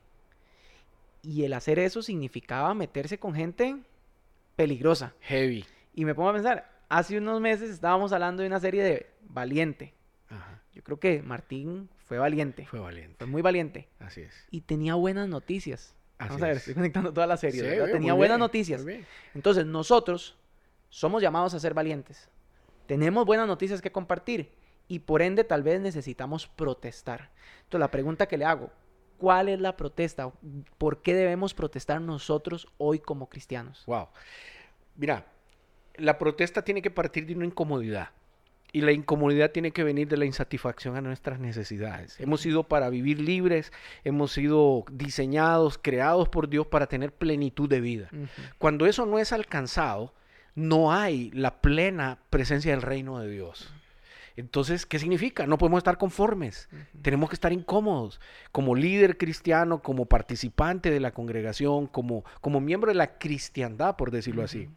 Y 1.22 1.44
el 1.44 1.54
hacer 1.54 1.78
eso 1.78 2.02
significaba 2.02 2.74
meterse 2.74 3.18
con 3.18 3.34
gente 3.34 3.76
peligrosa. 4.56 5.14
Heavy. 5.20 5.64
Y 5.94 6.04
me 6.04 6.14
pongo 6.14 6.28
a 6.28 6.34
pensar, 6.34 6.70
hace 6.88 7.18
unos 7.18 7.40
meses 7.40 7.70
estábamos 7.70 8.12
hablando 8.12 8.42
de 8.42 8.48
una 8.48 8.60
serie 8.60 8.82
de 8.82 9.10
Valiente. 9.22 9.94
Yo 10.74 10.82
creo 10.82 10.98
que 10.98 11.22
Martín 11.22 11.88
fue 12.06 12.18
valiente. 12.18 12.66
Fue 12.66 12.80
valiente. 12.80 13.16
Fue 13.18 13.26
muy 13.28 13.42
valiente. 13.42 13.88
Así 14.00 14.22
es. 14.22 14.46
Y 14.50 14.62
tenía 14.62 14.96
buenas 14.96 15.28
noticias. 15.28 15.94
Vamos 16.28 16.42
a 16.42 16.46
ver, 16.46 16.56
estoy 16.56 16.74
conectando 16.74 17.12
toda 17.12 17.26
la 17.26 17.36
serie. 17.36 17.62
Tenía 17.90 18.14
buenas 18.14 18.38
noticias. 18.38 18.84
Entonces, 19.34 19.66
nosotros 19.66 20.36
somos 20.88 21.22
llamados 21.22 21.54
a 21.54 21.60
ser 21.60 21.74
valientes. 21.74 22.28
Tenemos 22.86 23.24
buenas 23.24 23.46
noticias 23.46 23.80
que 23.80 23.90
compartir 23.90 24.52
y 24.88 24.98
por 24.98 25.22
ende 25.22 25.44
tal 25.44 25.62
vez 25.62 25.80
necesitamos 25.80 26.46
protestar. 26.46 27.30
Entonces, 27.64 27.80
la 27.80 27.90
pregunta 27.90 28.26
que 28.26 28.36
le 28.36 28.44
hago, 28.44 28.70
¿Cuál 29.18 29.48
es 29.48 29.60
la 29.60 29.76
protesta? 29.76 30.30
¿Por 30.78 31.02
qué 31.02 31.14
debemos 31.14 31.54
protestar 31.54 32.00
nosotros 32.00 32.68
hoy 32.78 32.98
como 32.98 33.28
cristianos? 33.28 33.84
Wow. 33.86 34.08
Mira, 34.96 35.24
la 35.94 36.18
protesta 36.18 36.62
tiene 36.62 36.82
que 36.82 36.90
partir 36.90 37.26
de 37.26 37.34
una 37.34 37.46
incomodidad. 37.46 38.10
Y 38.74 38.80
la 38.80 38.90
incomodidad 38.90 39.52
tiene 39.52 39.70
que 39.70 39.84
venir 39.84 40.08
de 40.08 40.16
la 40.16 40.24
insatisfacción 40.24 40.96
a 40.96 41.00
nuestras 41.00 41.38
necesidades. 41.38 42.18
Hemos 42.18 42.40
sido 42.40 42.64
para 42.64 42.90
vivir 42.90 43.20
libres, 43.20 43.72
hemos 44.02 44.32
sido 44.32 44.84
diseñados, 44.90 45.78
creados 45.80 46.28
por 46.28 46.48
Dios 46.48 46.66
para 46.66 46.88
tener 46.88 47.12
plenitud 47.12 47.68
de 47.68 47.80
vida. 47.80 48.10
Cuando 48.58 48.86
eso 48.86 49.06
no 49.06 49.20
es 49.20 49.32
alcanzado, 49.32 50.12
no 50.56 50.92
hay 50.92 51.30
la 51.30 51.60
plena 51.60 52.18
presencia 52.30 52.72
del 52.72 52.82
reino 52.82 53.20
de 53.20 53.30
Dios. 53.30 53.72
Entonces, 54.34 54.86
¿qué 54.86 54.98
significa? 54.98 55.46
No 55.46 55.56
podemos 55.56 55.78
estar 55.78 55.96
conformes, 55.96 56.68
tenemos 57.00 57.30
que 57.30 57.34
estar 57.34 57.52
incómodos. 57.52 58.20
Como 58.50 58.74
líder 58.74 59.18
cristiano, 59.18 59.82
como 59.82 60.06
participante 60.06 60.90
de 60.90 60.98
la 60.98 61.12
congregación, 61.12 61.86
como, 61.86 62.24
como 62.40 62.60
miembro 62.60 62.90
de 62.90 62.96
la 62.96 63.18
cristiandad, 63.18 63.94
por 63.94 64.10
decirlo 64.10 64.42
así 64.42 64.68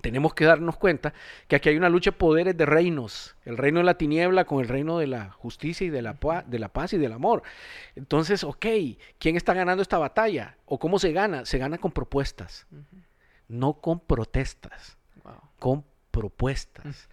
tenemos 0.00 0.34
que 0.34 0.44
darnos 0.44 0.76
cuenta 0.76 1.12
que 1.46 1.56
aquí 1.56 1.68
hay 1.68 1.76
una 1.76 1.88
lucha 1.88 2.10
de 2.10 2.16
poderes 2.16 2.56
de 2.56 2.66
reinos, 2.66 3.36
el 3.44 3.56
reino 3.56 3.80
de 3.80 3.84
la 3.84 3.98
tiniebla 3.98 4.44
con 4.44 4.60
el 4.60 4.68
reino 4.68 4.98
de 4.98 5.06
la 5.06 5.30
justicia 5.30 5.86
y 5.86 5.90
de 5.90 6.02
la, 6.02 6.16
de 6.46 6.58
la 6.58 6.68
paz 6.68 6.92
y 6.92 6.98
del 6.98 7.12
amor. 7.12 7.42
Entonces, 7.96 8.44
ok, 8.44 8.66
¿quién 9.18 9.36
está 9.36 9.54
ganando 9.54 9.82
esta 9.82 9.98
batalla? 9.98 10.56
¿O 10.66 10.78
cómo 10.78 10.98
se 10.98 11.12
gana? 11.12 11.44
Se 11.44 11.58
gana 11.58 11.78
con 11.78 11.92
propuestas, 11.92 12.66
no 13.48 13.74
con 13.74 14.00
protestas, 14.00 14.96
con 15.58 15.84
propuestas. 16.10 17.08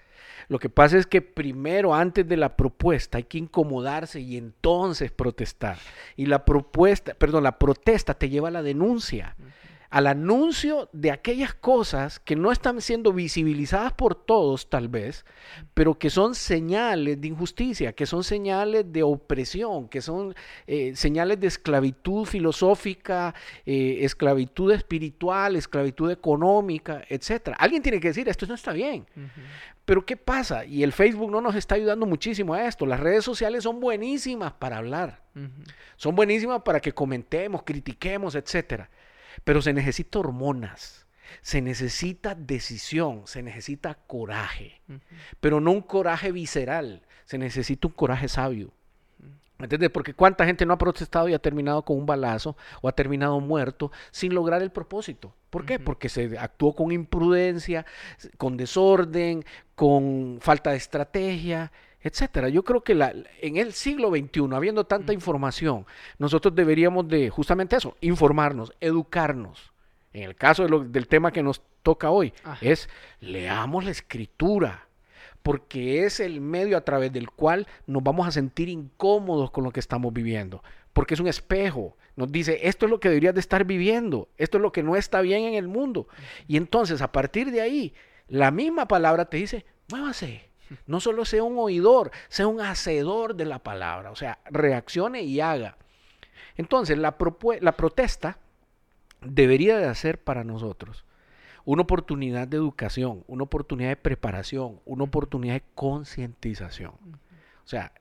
Lo 0.47 0.59
que 0.59 0.69
pasa 0.69 0.97
es 0.97 1.07
que 1.07 1.21
primero, 1.21 1.93
antes 1.93 2.27
de 2.27 2.37
la 2.37 2.55
propuesta, 2.55 3.17
hay 3.17 3.23
que 3.23 3.37
incomodarse 3.37 4.19
y 4.19 4.37
entonces 4.37 5.11
protestar. 5.11 5.77
Y 6.15 6.27
la 6.27 6.45
propuesta, 6.45 7.13
perdón, 7.13 7.43
la 7.43 7.57
protesta 7.57 8.13
te 8.13 8.29
lleva 8.29 8.49
a 8.49 8.51
la 8.51 8.63
denuncia 8.63 9.35
al 9.89 10.07
anuncio 10.07 10.89
de 10.93 11.11
aquellas 11.11 11.53
cosas 11.53 12.19
que 12.19 12.35
no 12.35 12.51
están 12.51 12.81
siendo 12.81 13.13
visibilizadas 13.13 13.93
por 13.93 14.15
todos 14.15 14.69
tal 14.69 14.87
vez, 14.87 15.25
pero 15.73 15.97
que 15.97 16.09
son 16.09 16.35
señales 16.35 17.19
de 17.19 17.27
injusticia, 17.27 17.93
que 17.93 18.05
son 18.05 18.23
señales 18.23 18.91
de 18.91 19.03
opresión, 19.03 19.87
que 19.87 20.01
son 20.01 20.35
eh, 20.67 20.95
señales 20.95 21.39
de 21.39 21.47
esclavitud 21.47 22.25
filosófica, 22.25 23.33
eh, 23.65 23.99
esclavitud 24.01 24.71
espiritual, 24.71 25.55
esclavitud 25.55 26.11
económica, 26.11 27.03
etc. 27.09 27.55
Alguien 27.57 27.81
tiene 27.81 27.99
que 27.99 28.09
decir, 28.09 28.27
esto 28.27 28.45
no 28.45 28.55
está 28.55 28.73
bien. 28.73 29.05
Pero 29.85 30.05
¿qué 30.05 30.17
pasa? 30.17 30.65
Y 30.65 30.83
el 30.83 30.91
Facebook 30.91 31.31
no 31.31 31.41
nos 31.41 31.55
está 31.55 31.75
ayudando 31.75 32.05
muchísimo 32.05 32.53
a 32.53 32.65
esto. 32.65 32.85
Las 32.85 32.99
redes 32.99 33.23
sociales 33.23 33.63
son 33.63 33.79
buenísimas 33.79 34.53
para 34.53 34.77
hablar. 34.77 35.21
Son 35.95 36.15
buenísimas 36.15 36.61
para 36.63 36.79
que 36.79 36.91
comentemos, 36.91 37.63
critiquemos, 37.63 38.35
etcétera. 38.35 38.89
Pero 39.43 39.61
se 39.61 39.73
necesita 39.73 40.19
hormonas, 40.19 41.07
se 41.41 41.61
necesita 41.61 42.35
decisión, 42.35 43.23
se 43.25 43.43
necesita 43.43 43.95
coraje. 43.95 44.81
Pero 45.39 45.59
no 45.59 45.71
un 45.71 45.81
coraje 45.81 46.31
visceral, 46.31 47.03
se 47.25 47.37
necesita 47.37 47.87
un 47.87 47.93
coraje 47.93 48.27
sabio. 48.27 48.71
¿Me 49.57 49.65
entiendes? 49.65 49.89
Porque 49.89 50.13
cuánta 50.13 50.45
gente 50.45 50.65
no 50.65 50.73
ha 50.73 50.77
protestado 50.77 51.29
y 51.29 51.33
ha 51.33 51.39
terminado 51.39 51.83
con 51.83 51.97
un 51.97 52.05
balazo 52.05 52.57
o 52.81 52.89
ha 52.89 52.91
terminado 52.91 53.39
muerto 53.39 53.89
sin 54.11 54.33
lograr 54.33 54.61
el 54.61 54.69
propósito. 54.69 55.33
¿Por 55.49 55.65
qué? 55.65 55.79
Porque 55.79 56.09
se 56.09 56.37
actuó 56.37 56.75
con 56.75 56.91
imprudencia, 56.91 57.85
con 58.37 58.57
desorden, 58.57 59.45
con 59.75 60.39
falta 60.41 60.71
de 60.71 60.77
estrategia 60.77 61.71
etcétera. 62.05 62.49
Yo 62.49 62.63
creo 62.63 62.81
que 62.81 62.93
la, 62.93 63.15
en 63.41 63.57
el 63.57 63.73
siglo 63.73 64.11
XXI, 64.11 64.53
habiendo 64.53 64.85
tanta 64.85 65.11
información, 65.11 65.87
nosotros 66.19 66.53
deberíamos 66.53 67.07
de 67.07 67.31
justamente 67.31 67.75
eso, 67.75 67.97
informarnos, 67.99 68.71
educarnos. 68.79 69.73
En 70.13 70.21
el 70.21 70.35
caso 70.35 70.67
del 70.67 71.07
tema 71.07 71.31
que 71.31 71.41
nos 71.41 71.63
toca 71.81 72.11
hoy, 72.11 72.31
es 72.61 72.89
leamos 73.21 73.85
la 73.85 73.89
escritura, 73.89 74.87
porque 75.41 76.03
es 76.03 76.19
el 76.19 76.41
medio 76.41 76.77
a 76.77 76.81
través 76.81 77.11
del 77.11 77.31
cual 77.31 77.67
nos 77.87 78.03
vamos 78.03 78.27
a 78.27 78.31
sentir 78.31 78.69
incómodos 78.69 79.49
con 79.49 79.63
lo 79.63 79.71
que 79.71 79.79
estamos 79.79 80.13
viviendo, 80.13 80.63
porque 80.93 81.15
es 81.15 81.19
un 81.19 81.27
espejo. 81.27 81.97
Nos 82.15 82.31
dice, 82.31 82.67
esto 82.67 82.85
es 82.85 82.91
lo 82.91 82.99
que 82.99 83.09
deberías 83.09 83.33
de 83.33 83.39
estar 83.39 83.65
viviendo, 83.65 84.29
esto 84.37 84.59
es 84.59 84.61
lo 84.61 84.71
que 84.71 84.83
no 84.83 84.95
está 84.95 85.21
bien 85.21 85.45
en 85.45 85.55
el 85.55 85.67
mundo. 85.67 86.07
Y 86.47 86.57
entonces, 86.57 87.01
a 87.01 87.11
partir 87.11 87.49
de 87.49 87.61
ahí, 87.61 87.95
la 88.27 88.51
misma 88.51 88.87
palabra 88.87 89.25
te 89.25 89.37
dice, 89.37 89.65
muévase, 89.89 90.54
no 90.87 90.99
solo 90.99 91.25
sea 91.25 91.43
un 91.43 91.57
oidor, 91.57 92.11
sea 92.27 92.47
un 92.47 92.61
hacedor 92.61 93.35
de 93.35 93.45
la 93.45 93.59
palabra, 93.59 94.11
o 94.11 94.15
sea, 94.15 94.39
reaccione 94.45 95.23
y 95.23 95.39
haga. 95.39 95.77
Entonces, 96.57 96.97
la, 96.97 97.15
la 97.61 97.71
protesta 97.77 98.37
debería 99.21 99.77
de 99.77 99.93
ser 99.95 100.19
para 100.19 100.43
nosotros 100.43 101.05
una 101.65 101.81
oportunidad 101.81 102.47
de 102.47 102.57
educación, 102.57 103.23
una 103.27 103.43
oportunidad 103.43 103.89
de 103.89 103.95
preparación, 103.97 104.79
una 104.85 105.03
oportunidad 105.03 105.55
de 105.55 105.63
concientización. 105.73 106.93
O 106.93 107.67
sea, 107.67 107.91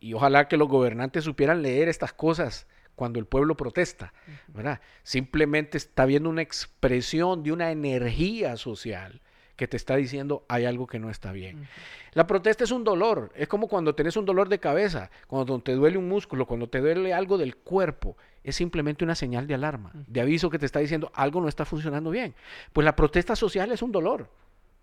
y 0.00 0.12
ojalá 0.14 0.48
que 0.48 0.56
los 0.56 0.68
gobernantes 0.68 1.24
supieran 1.24 1.62
leer 1.62 1.88
estas 1.88 2.12
cosas 2.12 2.66
cuando 2.96 3.18
el 3.18 3.26
pueblo 3.26 3.56
protesta, 3.56 4.12
¿verdad? 4.48 4.80
Simplemente 5.04 5.78
está 5.78 6.04
viendo 6.06 6.28
una 6.28 6.42
expresión 6.42 7.42
de 7.42 7.52
una 7.52 7.70
energía 7.70 8.56
social 8.56 9.20
que 9.56 9.68
te 9.68 9.76
está 9.76 9.96
diciendo 9.96 10.44
hay 10.48 10.64
algo 10.64 10.86
que 10.86 10.98
no 10.98 11.10
está 11.10 11.32
bien. 11.32 11.68
La 12.12 12.26
protesta 12.26 12.64
es 12.64 12.70
un 12.70 12.84
dolor, 12.84 13.32
es 13.34 13.48
como 13.48 13.68
cuando 13.68 13.94
tenés 13.94 14.16
un 14.16 14.24
dolor 14.24 14.48
de 14.48 14.58
cabeza, 14.58 15.10
cuando 15.26 15.58
te 15.60 15.72
duele 15.72 15.98
un 15.98 16.08
músculo, 16.08 16.46
cuando 16.46 16.68
te 16.68 16.80
duele 16.80 17.12
algo 17.12 17.38
del 17.38 17.56
cuerpo, 17.56 18.16
es 18.42 18.56
simplemente 18.56 19.04
una 19.04 19.14
señal 19.14 19.46
de 19.46 19.54
alarma, 19.54 19.92
de 19.94 20.20
aviso 20.20 20.50
que 20.50 20.58
te 20.58 20.66
está 20.66 20.80
diciendo 20.80 21.10
algo 21.14 21.40
no 21.40 21.48
está 21.48 21.64
funcionando 21.64 22.10
bien. 22.10 22.34
Pues 22.72 22.84
la 22.84 22.96
protesta 22.96 23.36
social 23.36 23.72
es 23.72 23.82
un 23.82 23.92
dolor, 23.92 24.28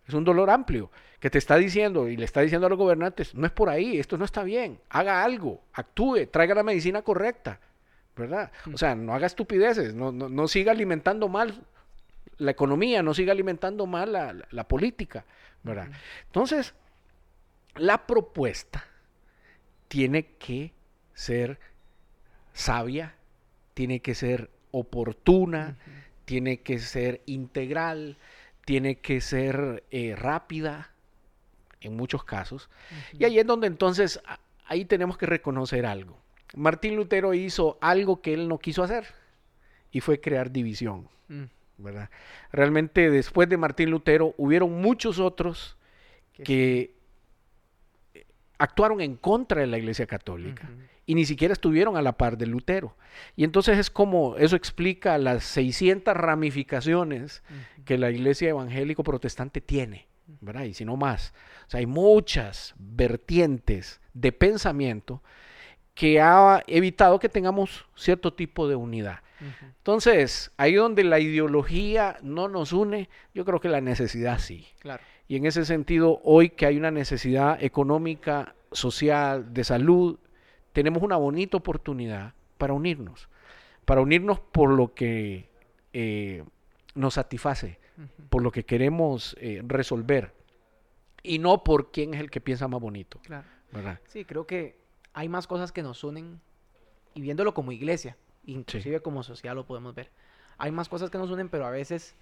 es 0.07 0.13
un 0.13 0.23
dolor 0.23 0.49
amplio, 0.49 0.89
que 1.19 1.29
te 1.29 1.37
está 1.37 1.57
diciendo 1.57 2.07
y 2.07 2.17
le 2.17 2.25
está 2.25 2.41
diciendo 2.41 2.67
a 2.67 2.69
los 2.69 2.79
gobernantes, 2.79 3.35
no 3.35 3.45
es 3.45 3.51
por 3.51 3.69
ahí, 3.69 3.99
esto 3.99 4.17
no 4.17 4.25
está 4.25 4.43
bien, 4.43 4.79
haga 4.89 5.23
algo, 5.23 5.61
actúe, 5.73 6.27
traiga 6.31 6.55
la 6.55 6.63
medicina 6.63 7.03
correcta, 7.03 7.59
¿verdad? 8.15 8.51
O 8.73 8.77
sea, 8.77 8.95
no 8.95 9.13
haga 9.13 9.27
estupideces, 9.27 9.93
no, 9.93 10.11
no, 10.11 10.27
no 10.27 10.47
siga 10.47 10.71
alimentando 10.71 11.29
mal 11.29 11.61
la 12.41 12.51
economía, 12.51 13.03
no 13.03 13.13
siga 13.13 13.31
alimentando 13.31 13.85
mal 13.85 14.11
la, 14.49 14.67
política, 14.67 15.25
¿verdad? 15.61 15.89
Entonces, 16.25 16.73
la 17.75 18.07
propuesta 18.07 18.83
tiene 19.87 20.25
que 20.39 20.73
ser 21.13 21.59
sabia, 22.51 23.13
tiene 23.75 23.99
que 23.99 24.15
ser 24.15 24.49
oportuna, 24.71 25.77
tiene 26.25 26.61
que 26.61 26.79
ser 26.79 27.21
integral, 27.27 28.17
tiene 28.65 28.95
que 28.95 29.21
ser 29.21 29.83
eh, 29.91 30.15
rápida 30.15 30.91
en 31.79 31.95
muchos 31.95 32.23
casos. 32.23 32.69
Y 33.13 33.23
ahí 33.23 33.37
es 33.37 33.45
donde 33.45 33.67
entonces, 33.67 34.19
ahí 34.65 34.85
tenemos 34.85 35.15
que 35.17 35.27
reconocer 35.27 35.85
algo. 35.85 36.17
Martín 36.55 36.95
Lutero 36.95 37.35
hizo 37.35 37.77
algo 37.81 38.19
que 38.21 38.33
él 38.33 38.47
no 38.47 38.57
quiso 38.57 38.83
hacer 38.83 39.05
y 39.91 39.99
fue 39.99 40.19
crear 40.19 40.51
división. 40.51 41.07
Mm. 41.81 42.07
Realmente 42.51 43.09
después 43.09 43.49
de 43.49 43.57
Martín 43.57 43.89
Lutero 43.89 44.33
hubieron 44.37 44.81
muchos 44.81 45.19
otros 45.19 45.77
que 46.33 46.95
actuaron 48.57 49.01
en 49.01 49.15
contra 49.15 49.61
de 49.61 49.67
la 49.67 49.77
Iglesia 49.77 50.05
Católica 50.05 50.69
y 51.05 51.15
ni 51.15 51.25
siquiera 51.25 51.53
estuvieron 51.53 51.97
a 51.97 52.01
la 52.01 52.17
par 52.17 52.37
de 52.37 52.45
Lutero. 52.45 52.95
Y 53.35 53.43
entonces 53.43 53.77
es 53.77 53.89
como, 53.89 54.37
eso 54.37 54.55
explica 54.55 55.17
las 55.17 55.43
600 55.43 56.15
ramificaciones 56.15 57.43
que 57.85 57.97
la 57.97 58.11
Iglesia 58.11 58.49
evangélico 58.49 59.03
protestante 59.03 59.61
tiene, 59.61 60.07
¿verdad? 60.41 60.63
Y 60.63 60.73
si 60.73 60.85
no 60.85 60.95
más. 60.95 61.33
O 61.67 61.71
sea, 61.71 61.79
hay 61.79 61.87
muchas 61.87 62.75
vertientes 62.77 63.99
de 64.13 64.31
pensamiento 64.31 65.23
que 66.01 66.19
ha 66.19 66.63
evitado 66.65 67.19
que 67.19 67.29
tengamos 67.29 67.85
cierto 67.95 68.33
tipo 68.33 68.67
de 68.67 68.75
unidad. 68.75 69.19
Entonces, 69.77 70.51
ahí 70.57 70.73
donde 70.73 71.03
la 71.03 71.19
ideología 71.19 72.17
no 72.23 72.47
nos 72.47 72.73
une, 72.73 73.07
yo 73.35 73.45
creo 73.45 73.59
que 73.59 73.69
la 73.69 73.81
necesidad 73.81 74.39
sí. 74.39 74.65
Claro. 74.79 75.03
Y 75.27 75.35
en 75.35 75.45
ese 75.45 75.63
sentido, 75.63 76.19
hoy 76.23 76.49
que 76.49 76.65
hay 76.65 76.75
una 76.75 76.89
necesidad 76.89 77.63
económica, 77.63 78.55
social, 78.71 79.53
de 79.53 79.63
salud, 79.63 80.17
tenemos 80.73 81.03
una 81.03 81.17
bonita 81.17 81.57
oportunidad 81.57 82.33
para 82.57 82.73
unirnos. 82.73 83.29
Para 83.85 84.01
unirnos 84.01 84.39
por 84.39 84.71
lo 84.71 84.95
que 84.95 85.49
eh, 85.93 86.43
nos 86.95 87.13
satisface, 87.13 87.77
por 88.31 88.41
lo 88.41 88.49
que 88.49 88.65
queremos 88.65 89.37
eh, 89.39 89.61
resolver. 89.67 90.33
Y 91.21 91.37
no 91.37 91.63
por 91.63 91.91
quién 91.91 92.15
es 92.15 92.21
el 92.21 92.31
que 92.31 92.41
piensa 92.41 92.67
más 92.67 92.81
bonito. 92.81 93.19
Claro. 93.23 93.45
Sí, 94.07 94.25
creo 94.25 94.47
que 94.47 94.80
hay 95.13 95.29
más 95.29 95.47
cosas 95.47 95.71
que 95.71 95.83
nos 95.83 96.03
unen 96.03 96.39
y 97.13 97.21
viéndolo 97.21 97.53
como 97.53 97.71
iglesia, 97.71 98.17
inclusive 98.45 99.01
como 99.01 99.23
social 99.23 99.55
lo 99.55 99.65
podemos 99.65 99.93
ver. 99.93 100.09
Hay 100.57 100.71
más 100.71 100.89
cosas 100.89 101.09
que 101.09 101.17
nos 101.17 101.31
unen, 101.31 101.49
pero 101.49 101.65
a 101.65 101.71
veces 101.71 102.15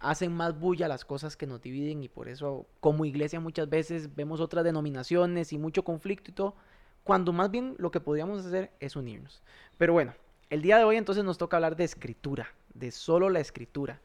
hacen 0.00 0.32
más 0.32 0.58
bulla 0.58 0.88
las 0.88 1.04
cosas 1.04 1.36
que 1.36 1.46
nos 1.46 1.62
dividen 1.62 2.02
y 2.02 2.08
por 2.08 2.28
eso 2.28 2.66
como 2.80 3.04
iglesia 3.04 3.40
muchas 3.40 3.68
veces 3.68 4.14
vemos 4.14 4.40
otras 4.40 4.64
denominaciones 4.64 5.52
y 5.52 5.58
mucho 5.58 5.84
conflicto 5.84 6.30
y 6.30 6.34
todo, 6.34 6.56
cuando 7.04 7.32
más 7.32 7.50
bien 7.50 7.74
lo 7.78 7.90
que 7.90 8.00
podríamos 8.00 8.44
hacer 8.44 8.72
es 8.80 8.96
unirnos. 8.96 9.42
Pero 9.78 9.92
bueno, 9.92 10.14
el 10.50 10.60
día 10.60 10.78
de 10.78 10.84
hoy 10.84 10.96
entonces 10.96 11.24
nos 11.24 11.38
toca 11.38 11.56
hablar 11.56 11.76
de 11.76 11.84
escritura, 11.84 12.48
de 12.74 12.90
solo 12.90 13.30
la 13.30 13.40
escritura. 13.40 14.00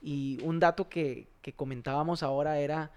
Y 0.00 0.38
un 0.44 0.60
dato 0.60 0.88
que, 0.88 1.26
que 1.42 1.52
comentábamos 1.52 2.22
ahora 2.22 2.58
era 2.60 2.92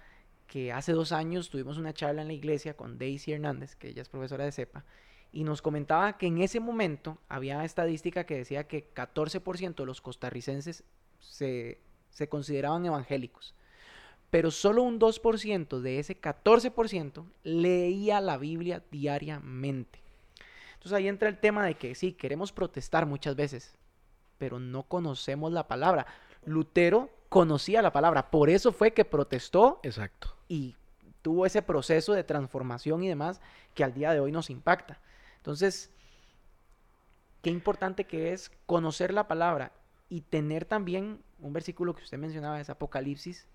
que 0.52 0.70
hace 0.70 0.92
dos 0.92 1.12
años 1.12 1.48
tuvimos 1.48 1.78
una 1.78 1.94
charla 1.94 2.20
en 2.20 2.28
la 2.28 2.34
iglesia 2.34 2.76
con 2.76 2.98
Daisy 2.98 3.32
Hernández, 3.32 3.74
que 3.74 3.88
ella 3.88 4.02
es 4.02 4.10
profesora 4.10 4.44
de 4.44 4.52
CEPA, 4.52 4.84
y 5.32 5.44
nos 5.44 5.62
comentaba 5.62 6.18
que 6.18 6.26
en 6.26 6.42
ese 6.42 6.60
momento 6.60 7.16
había 7.26 7.64
estadística 7.64 8.24
que 8.26 8.36
decía 8.36 8.68
que 8.68 8.92
14% 8.92 9.76
de 9.76 9.86
los 9.86 10.02
costarricenses 10.02 10.84
se, 11.20 11.80
se 12.10 12.28
consideraban 12.28 12.84
evangélicos 12.84 13.54
pero 14.28 14.50
solo 14.50 14.82
un 14.82 14.98
2% 14.98 15.80
de 15.80 15.98
ese 15.98 16.18
14% 16.18 17.26
leía 17.44 18.18
la 18.22 18.38
Biblia 18.38 18.82
diariamente. 18.90 20.00
Entonces 20.72 20.92
ahí 20.92 21.06
entra 21.06 21.28
el 21.28 21.38
tema 21.38 21.66
de 21.66 21.74
que 21.74 21.94
sí, 21.94 22.12
queremos 22.12 22.50
protestar 22.50 23.04
muchas 23.04 23.36
veces, 23.36 23.76
pero 24.38 24.58
no 24.58 24.84
conocemos 24.84 25.52
la 25.52 25.68
palabra. 25.68 26.06
Lutero 26.46 27.10
conocía 27.32 27.80
la 27.80 27.94
palabra, 27.94 28.30
por 28.30 28.50
eso 28.50 28.72
fue 28.72 28.92
que 28.92 29.06
protestó. 29.06 29.80
Exacto. 29.82 30.36
Y 30.48 30.76
tuvo 31.22 31.46
ese 31.46 31.62
proceso 31.62 32.12
de 32.12 32.24
transformación 32.24 33.02
y 33.02 33.08
demás 33.08 33.40
que 33.74 33.82
al 33.82 33.94
día 33.94 34.12
de 34.12 34.20
hoy 34.20 34.30
nos 34.32 34.50
impacta. 34.50 35.00
Entonces, 35.38 35.90
qué 37.40 37.48
importante 37.48 38.04
que 38.04 38.34
es 38.34 38.52
conocer 38.66 39.14
la 39.14 39.28
palabra 39.28 39.72
y 40.10 40.20
tener 40.20 40.66
también 40.66 41.22
un 41.40 41.54
versículo 41.54 41.94
que 41.94 42.02
usted 42.02 42.18
mencionaba, 42.18 42.60
es 42.60 42.68
Apocalipsis 42.68 43.48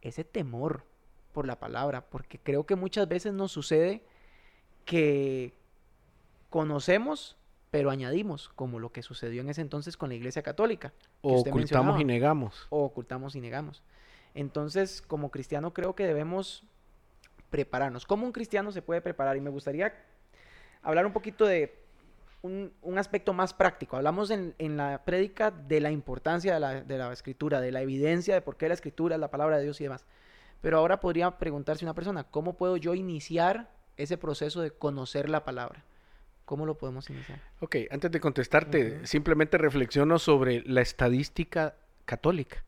ese 0.00 0.22
temor 0.22 0.84
por 1.32 1.44
la 1.44 1.58
palabra, 1.58 2.06
porque 2.08 2.38
creo 2.38 2.66
que 2.66 2.76
muchas 2.76 3.08
veces 3.08 3.32
nos 3.32 3.50
sucede 3.50 4.04
que 4.84 5.54
conocemos, 6.50 7.36
pero 7.72 7.90
añadimos, 7.90 8.50
como 8.50 8.78
lo 8.78 8.92
que 8.92 9.02
sucedió 9.02 9.40
en 9.40 9.48
ese 9.48 9.62
entonces 9.62 9.96
con 9.96 10.10
la 10.10 10.14
Iglesia 10.14 10.42
Católica. 10.42 10.92
O 11.22 11.40
ocultamos 11.40 11.98
y 11.98 12.04
negamos. 12.04 12.66
O 12.68 12.84
ocultamos 12.84 13.34
y 13.34 13.40
negamos. 13.40 13.82
Entonces, 14.34 15.00
como 15.00 15.30
cristiano 15.30 15.72
creo 15.72 15.94
que 15.94 16.06
debemos 16.06 16.64
prepararnos. 17.48 18.04
¿Cómo 18.04 18.26
un 18.26 18.32
cristiano 18.32 18.72
se 18.72 18.82
puede 18.82 19.00
preparar? 19.00 19.38
Y 19.38 19.40
me 19.40 19.48
gustaría 19.48 19.94
hablar 20.82 21.06
un 21.06 21.14
poquito 21.14 21.46
de 21.46 21.74
un, 22.42 22.74
aspecto 22.98 23.32
más 23.32 23.54
práctico. 23.54 23.96
Hablamos 23.96 24.30
en, 24.30 24.76
la 24.76 25.02
prédica 25.06 25.50
de 25.50 25.80
la 25.80 25.90
importancia 25.90 26.52
de 26.52 26.60
la, 26.60 26.82
de 26.82 26.98
la, 26.98 27.10
escritura, 27.10 27.62
de 27.62 27.72
la 27.72 27.80
evidencia 27.80 28.34
de 28.34 28.42
por 28.42 28.58
qué 28.58 28.68
la 28.68 28.74
escritura 28.74 29.14
es 29.14 29.20
la 29.20 29.30
palabra 29.30 29.56
de 29.56 29.62
Dios 29.62 29.80
y 29.80 29.84
demás. 29.84 30.04
Pero 30.60 30.76
ahora 30.76 31.00
podría 31.00 31.38
preguntarse 31.38 31.86
una 31.86 31.94
persona, 31.94 32.24
¿cómo 32.24 32.52
puedo 32.52 32.76
yo 32.76 32.94
iniciar 32.94 33.70
ese 33.96 34.18
proceso 34.18 34.60
de 34.60 34.72
conocer 34.72 35.30
la 35.30 35.46
palabra? 35.46 35.86
¿Cómo 36.44 36.66
lo 36.66 36.76
podemos 36.76 37.08
iniciar? 37.10 37.40
Ok, 37.60 37.76
antes 37.90 38.10
de 38.10 38.20
contestarte, 38.20 39.06
simplemente 39.06 39.58
reflexiono 39.58 40.18
sobre 40.18 40.62
la 40.66 40.80
estadística 40.80 41.76
católica. 42.04 42.64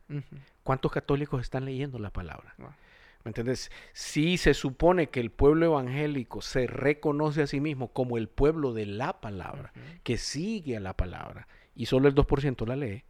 ¿Cuántos 0.63 0.93
católicos 0.93 1.43
están 1.43 1.65
leyendo 1.65 1.99
la 1.99 2.11
palabra? 2.11 2.55
¿Me 2.59 3.31
entiendes? 3.31 3.71
Si 3.95 4.37
se 4.37 4.55
supone 4.55 5.09
que 5.09 5.21
el 5.21 5.31
pueblo 5.31 5.67
evangélico 5.67 6.43
se 6.43 6.67
reconoce 6.67 7.43
a 7.43 7.47
sí 7.47 7.59
mismo 7.59 7.89
como 7.89 8.19
el 8.19 8.29
pueblo 8.29 8.73
de 8.75 8.87
la 8.87 9.21
palabra, 9.21 9.73
que 10.03 10.19
sigue 10.19 10.77
a 10.77 10.81
la 10.81 10.95
palabra, 10.95 11.49
y 11.75 11.87
solo 11.87 12.09
el 12.09 12.15
2% 12.15 12.67
la 12.67 12.77
lee, 12.77 13.05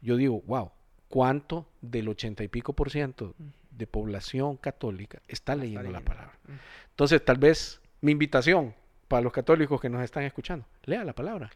yo 0.00 0.16
digo, 0.16 0.42
wow, 0.46 0.72
¿cuánto 1.08 1.68
del 1.80 2.08
80 2.08 2.42
y 2.44 2.48
pico 2.48 2.72
por 2.72 2.90
ciento 2.90 3.34
de 3.70 3.86
población 3.86 4.56
católica 4.56 5.20
está 5.28 5.54
leyendo, 5.56 5.90
la 5.90 6.00
palabra? 6.00 6.38
Entonces, 6.90 7.24
tal 7.24 7.38
vez 7.38 7.80
mi 8.00 8.12
invitación 8.12 8.74
para 9.08 9.22
los 9.22 9.32
católicos 9.32 9.80
que 9.80 9.88
nos 9.88 10.02
están 10.02 10.24
escuchando, 10.24 10.66
lea 10.84 11.04
la 11.04 11.12
palabra. 11.14 11.50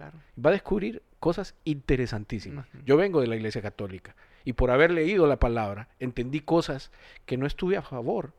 Va 0.44 0.50
a 0.50 0.52
descubrir 0.52 1.02
cosas 1.20 1.54
interesantísimas. 1.64 2.66
Yo 2.84 2.96
vengo 2.96 3.20
de 3.20 3.26
la 3.26 3.36
iglesia 3.36 3.62
católica. 3.62 4.14
Y 4.44 4.52
por 4.52 4.70
haber 4.70 4.90
leído 4.90 5.26
la 5.26 5.38
palabra, 5.38 5.88
entendí 5.98 6.40
cosas 6.40 6.90
que 7.26 7.36
no 7.36 7.46
estuve 7.46 7.76
a 7.76 7.82
favor 7.82 8.32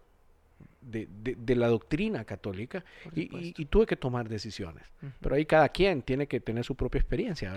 de, 0.82 1.56
la 1.56 1.68
doctrina 1.68 2.26
católica 2.26 2.84
y, 3.14 3.66
tuve 3.66 3.86
que 3.86 3.96
tomar 3.96 4.30
decisiones. 4.30 4.84
Pero 5.20 5.36
ahí 5.36 5.46
cada 5.46 5.70
quien 5.70 6.02
tiene 6.02 6.28
que 6.28 6.40
tener 6.40 6.64
su 6.64 6.76
propia 6.76 7.00
experiencia. 7.00 7.54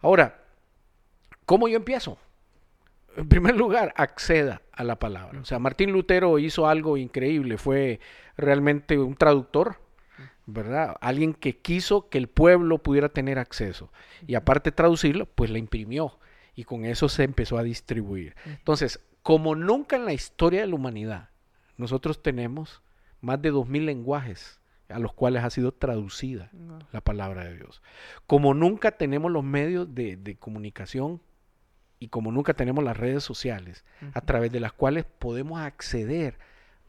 Ahora, 0.00 0.42
¿cómo 1.46 1.68
yo 1.68 1.76
empiezo? 1.76 2.18
En 3.16 3.28
primer 3.28 3.56
lugar, 3.56 3.92
acceda 3.96 4.62
a 4.72 4.84
la 4.84 4.98
palabra. 4.98 5.40
O 5.40 5.44
sea, 5.44 5.58
Martín 5.58 5.92
Lutero 5.92 6.38
hizo 6.38 6.66
algo 6.66 6.96
increíble, 6.96 7.58
fue 7.58 8.00
realmente 8.36 8.98
un 8.98 9.16
traductor, 9.16 9.76
¿verdad? 10.46 10.96
Alguien 11.00 11.34
que 11.34 11.58
quiso 11.58 12.08
que 12.08 12.18
el 12.18 12.28
pueblo 12.28 12.78
pudiera 12.78 13.08
tener 13.08 13.38
acceso. 13.38 13.92
Y 14.26 14.34
aparte 14.34 14.70
de 14.70 14.76
traducirlo, 14.76 15.26
pues 15.26 15.50
la 15.50 15.58
imprimió 15.58 16.18
y 16.54 16.64
con 16.64 16.84
eso 16.84 17.08
se 17.08 17.24
empezó 17.24 17.58
a 17.58 17.62
distribuir. 17.62 18.34
Entonces, 18.44 19.00
como 19.22 19.54
nunca 19.54 19.96
en 19.96 20.04
la 20.04 20.12
historia 20.12 20.60
de 20.60 20.66
la 20.66 20.74
humanidad, 20.74 21.30
nosotros 21.76 22.22
tenemos 22.22 22.82
más 23.20 23.40
de 23.40 23.52
2.000 23.52 23.84
lenguajes 23.84 24.60
a 24.88 24.98
los 24.98 25.12
cuales 25.14 25.42
ha 25.44 25.50
sido 25.50 25.72
traducida 25.72 26.50
la 26.92 27.00
palabra 27.00 27.44
de 27.44 27.56
Dios. 27.56 27.82
Como 28.26 28.52
nunca 28.52 28.92
tenemos 28.92 29.30
los 29.30 29.44
medios 29.44 29.94
de, 29.94 30.36
comunicación 30.38 31.22
y 31.98 32.08
como 32.08 32.32
nunca 32.32 32.54
tenemos 32.54 32.84
las 32.84 32.96
redes 32.96 33.22
sociales 33.22 33.84
a 34.12 34.20
través 34.20 34.52
de 34.52 34.60
las 34.60 34.72
cuales 34.72 35.04
podemos 35.04 35.60
acceder 35.60 36.38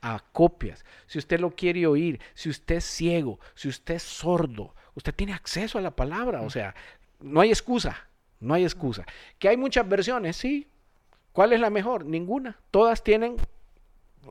a 0.04 0.20
copias. 0.34 0.84
Si 1.08 1.18
usted 1.18 1.40
lo 1.40 1.52
quiere 1.52 1.88
oír, 1.88 2.20
si 2.34 2.50
usted 2.50 2.76
es 2.76 2.84
ciego, 2.84 3.40
si 3.56 3.70
usted 3.70 3.96
es 3.96 4.04
sordo, 4.04 4.76
usted 4.96 5.16
tiene 5.16 5.34
acceso 5.34 5.78
a 5.78 5.82
la 5.82 5.96
palabra. 5.96 6.42
O 6.42 6.50
sea, 6.50 6.76
no 7.22 7.40
hay 7.40 7.50
excusa. 7.50 8.08
No 8.42 8.54
hay 8.54 8.64
excusa. 8.64 9.06
Que 9.40 9.48
hay 9.48 9.56
muchas 9.56 9.88
versiones, 9.88 10.36
sí. 10.36 10.68
¿Cuál 11.32 11.54
es 11.54 11.62
la 11.62 11.70
mejor? 11.70 12.06
Ninguna. 12.06 12.60
Todas 12.70 13.02
tienen 13.02 13.38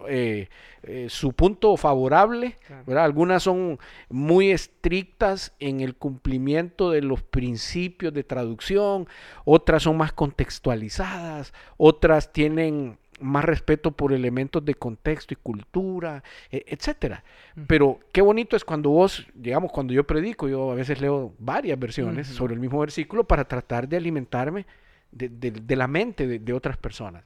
eh, 0.06 0.48
eh, 0.82 1.06
su 1.08 1.32
punto 1.32 1.76
favorable, 1.76 2.56
Algunas 2.86 3.42
son 3.42 3.78
muy 4.08 4.50
estrictas 4.50 5.54
en 5.58 5.80
el 5.80 5.94
cumplimiento 5.94 6.90
de 6.90 7.02
los 7.02 7.22
principios 7.22 8.12
de 8.12 8.24
traducción, 8.24 9.06
otras 9.44 9.84
son 9.84 9.98
más 9.98 10.12
contextualizadas, 10.12 11.52
otras 11.76 12.32
tienen 12.32 12.98
más 13.22 13.44
respeto 13.44 13.92
por 13.92 14.12
elementos 14.12 14.64
de 14.64 14.74
contexto 14.74 15.34
y 15.34 15.36
cultura, 15.36 16.22
e, 16.50 16.64
etcétera. 16.66 17.24
Pero 17.66 18.00
qué 18.12 18.20
bonito 18.20 18.56
es 18.56 18.64
cuando 18.64 18.90
vos, 18.90 19.26
digamos, 19.34 19.72
cuando 19.72 19.92
yo 19.92 20.06
predico, 20.06 20.48
yo 20.48 20.72
a 20.72 20.74
veces 20.74 21.00
leo 21.00 21.34
varias 21.38 21.78
versiones 21.78 22.26
sobre 22.26 22.54
el 22.54 22.60
mismo 22.60 22.80
versículo 22.80 23.24
para 23.24 23.44
tratar 23.44 23.88
de 23.88 23.96
alimentarme 23.96 24.66
de, 25.10 25.76
la 25.76 25.86
mente 25.86 26.26
de, 26.26 26.52
otras 26.52 26.76
personas. 26.76 27.24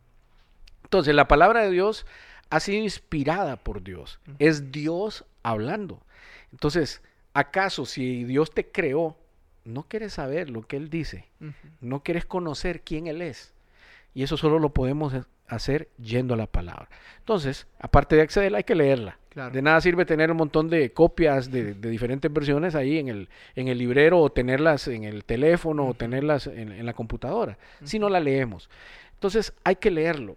Entonces, 0.85 1.15
la 1.15 1.29
palabra 1.29 1.63
de 1.63 1.71
Dios 1.71 2.07
ha 2.51 2.61
sido 2.61 2.83
inspirada 2.83 3.57
por 3.57 3.83
Dios. 3.83 4.21
Es 4.39 4.71
Dios 4.71 5.25
hablando. 5.43 6.03
Entonces, 6.53 7.03
¿acaso 7.35 7.87
si 7.87 8.25
Dios 8.25 8.53
te 8.53 8.71
creó, 8.71 9.17
no 9.65 9.85
quieres 9.85 10.15
saber 10.15 10.51
lo 10.51 10.63
que 10.63 10.77
Él 10.77 10.91
dice? 10.91 11.27
¿No 11.81 12.03
quieres 12.03 12.25
conocer 12.25 12.83
quién 12.83 13.07
Él 13.07 13.23
es? 13.23 13.53
Y 14.17 14.23
eso 14.23 14.39
solo 14.39 14.59
lo 14.59 14.71
podemos 14.71 15.13
hacer 15.47 15.91
yendo 15.99 16.33
a 16.33 16.39
la 16.39 16.47
palabra. 16.47 16.89
Entonces, 17.19 17.67
aparte 17.79 18.17
de 18.17 18.23
acceder, 18.23 18.55
hay 18.55 18.65
que 18.65 18.75
leerla. 18.75 19.19
De 19.53 19.61
nada 19.61 19.79
sirve 19.83 20.07
tener 20.07 20.31
un 20.31 20.39
montón 20.39 20.71
de 20.71 20.91
copias 20.95 21.51
de, 21.51 21.75
diferentes 21.75 22.33
versiones 22.33 22.75
ahí 22.75 22.99
en 22.99 23.09
el, 23.09 23.29
en 23.57 23.69
el 23.69 23.77
librero 23.77 24.19
o 24.23 24.31
tenerlas 24.31 24.89
en 24.89 25.05
el 25.05 25.27
teléfono 25.27 25.87
o 25.87 25.93
tenerlas 25.93 26.47
en, 26.47 26.87
la 26.87 26.95
computadora, 26.95 27.59
si 27.85 27.99
no 27.99 28.09
la 28.09 28.19
leemos. 28.19 28.71
Entonces, 29.13 29.53
hay 29.65 29.77
que 29.77 29.91
leerlo. 29.91 30.37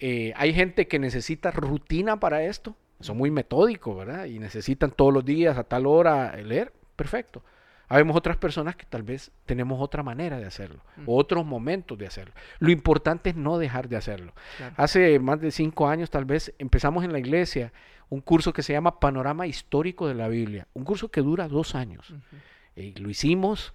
Eh, 0.00 0.32
hay 0.34 0.52
gente 0.52 0.88
que 0.88 0.98
necesita 0.98 1.52
rutina 1.52 2.18
para 2.18 2.42
esto, 2.42 2.74
son 2.98 3.16
muy 3.16 3.30
metódicos, 3.30 3.96
¿verdad? 3.96 4.24
Y 4.24 4.40
necesitan 4.40 4.90
todos 4.90 5.14
los 5.14 5.24
días 5.24 5.56
a 5.56 5.62
tal 5.62 5.86
hora 5.86 6.36
leer, 6.38 6.72
perfecto. 6.96 7.44
Habemos 7.88 8.16
otras 8.16 8.36
personas 8.36 8.76
que 8.76 8.86
tal 8.86 9.02
vez 9.02 9.30
tenemos 9.46 9.80
otra 9.80 10.02
manera 10.02 10.38
de 10.38 10.46
hacerlo, 10.46 10.82
otros 11.06 11.44
momentos 11.44 11.98
de 11.98 12.06
hacerlo. 12.06 12.34
Lo 12.58 12.70
importante 12.70 13.30
es 13.30 13.36
no 13.36 13.58
dejar 13.58 13.88
de 13.88 13.96
hacerlo. 13.96 14.32
Hace 14.76 15.18
más 15.18 15.40
de 15.40 15.50
cinco 15.50 15.88
años 15.88 16.10
tal 16.10 16.24
vez 16.24 16.54
empezamos 16.58 17.04
en 17.04 17.12
la 17.12 17.18
iglesia 17.18 17.72
un 18.08 18.20
curso 18.20 18.52
que 18.52 18.62
se 18.62 18.72
llama 18.72 19.00
Panorama 19.00 19.46
Histórico 19.46 20.06
de 20.08 20.14
la 20.14 20.28
Biblia, 20.28 20.66
un 20.74 20.84
curso 20.84 21.10
que 21.10 21.20
dura 21.20 21.48
dos 21.48 21.74
años. 21.74 22.14
y 22.76 22.94
lo 22.94 23.10
hicimos, 23.10 23.74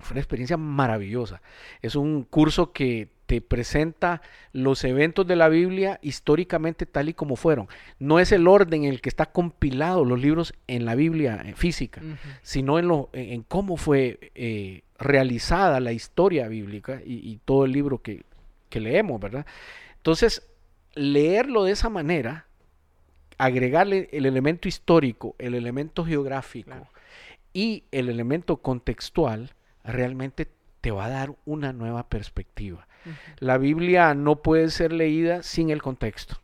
fue 0.00 0.14
una 0.14 0.20
experiencia 0.20 0.56
maravillosa. 0.56 1.42
Es 1.82 1.96
un 1.96 2.24
curso 2.24 2.72
que 2.72 3.08
te 3.26 3.40
presenta 3.40 4.22
los 4.52 4.84
eventos 4.84 5.26
de 5.26 5.36
la 5.36 5.48
Biblia 5.48 5.98
históricamente 6.02 6.86
tal 6.86 7.10
y 7.10 7.14
como 7.14 7.36
fueron. 7.36 7.68
No 7.98 8.18
es 8.20 8.32
el 8.32 8.48
orden 8.48 8.84
en 8.84 8.90
el 8.90 9.00
que 9.02 9.10
está 9.10 9.26
compilado 9.26 10.04
los 10.04 10.20
libros 10.20 10.54
en 10.66 10.84
la 10.86 10.94
Biblia 10.94 11.42
eh, 11.44 11.52
física, 11.54 12.00
sino 12.42 12.78
en, 12.78 12.88
lo, 12.88 13.10
en, 13.12 13.42
cómo 13.42 13.76
fue 13.76 14.32
eh, 14.34 14.82
realizada 14.98 15.78
la 15.80 15.92
historia 15.92 16.48
bíblica 16.48 17.02
y, 17.04 17.38
todo 17.44 17.66
el 17.66 17.72
libro 17.72 18.00
que, 18.00 18.22
que, 18.70 18.80
leemos, 18.80 19.20
¿verdad? 19.20 19.44
Entonces, 19.96 20.48
leerlo 20.94 21.64
de 21.64 21.72
esa 21.72 21.90
manera 21.90 22.48
agregarle 23.38 24.08
el 24.12 24.26
elemento 24.26 24.68
histórico, 24.68 25.36
el 25.38 25.54
elemento 25.54 26.04
geográfico 26.04 26.70
Claro. 26.70 26.88
y 27.52 27.84
el 27.92 28.08
elemento 28.08 28.56
contextual, 28.58 29.54
realmente 29.92 30.48
te 30.80 30.90
va 30.90 31.06
a 31.06 31.10
dar 31.10 31.34
una 31.44 31.72
nueva 31.72 32.08
perspectiva. 32.08 32.86
La 33.38 33.58
Biblia 33.58 34.14
no 34.14 34.36
puede 34.42 34.68
ser 34.70 34.92
leída 34.92 35.42
sin 35.42 35.70
el 35.70 35.82
contexto. 35.82 36.36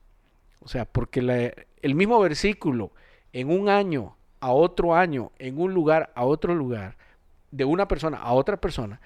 O 0.60 0.68
sea, 0.68 0.84
porque 0.86 1.20
la- 1.22 1.52
el 1.82 1.94
mismo 1.94 2.18
versículo 2.20 2.92
en 3.32 3.50
un 3.50 3.68
año 3.68 4.16
a 4.40 4.50
otro 4.50 4.94
año, 4.94 5.30
en 5.38 5.58
un 5.60 5.74
lugar 5.74 6.10
a 6.14 6.24
otro 6.24 6.54
lugar, 6.54 6.96
de 7.50 7.64
una 7.64 7.86
persona 7.86 8.16
a 8.18 8.32
otra 8.32 8.56
persona. 8.56 9.00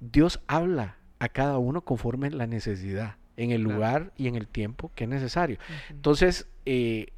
Dios 0.00 0.40
habla 0.46 0.96
a 1.18 1.28
cada 1.28 1.58
uno 1.58 1.80
conforme 1.80 2.30
la 2.30 2.46
necesidad, 2.46 3.16
en 3.36 3.50
el 3.50 3.62
Claro. 3.64 3.74
lugar 3.74 4.12
y 4.16 4.28
en 4.28 4.34
el 4.36 4.46
tiempo 4.46 4.90
que 4.94 5.04
es 5.04 5.10
necesario. 5.10 5.58
Entonces, 5.90 6.46
eh, 6.66 7.08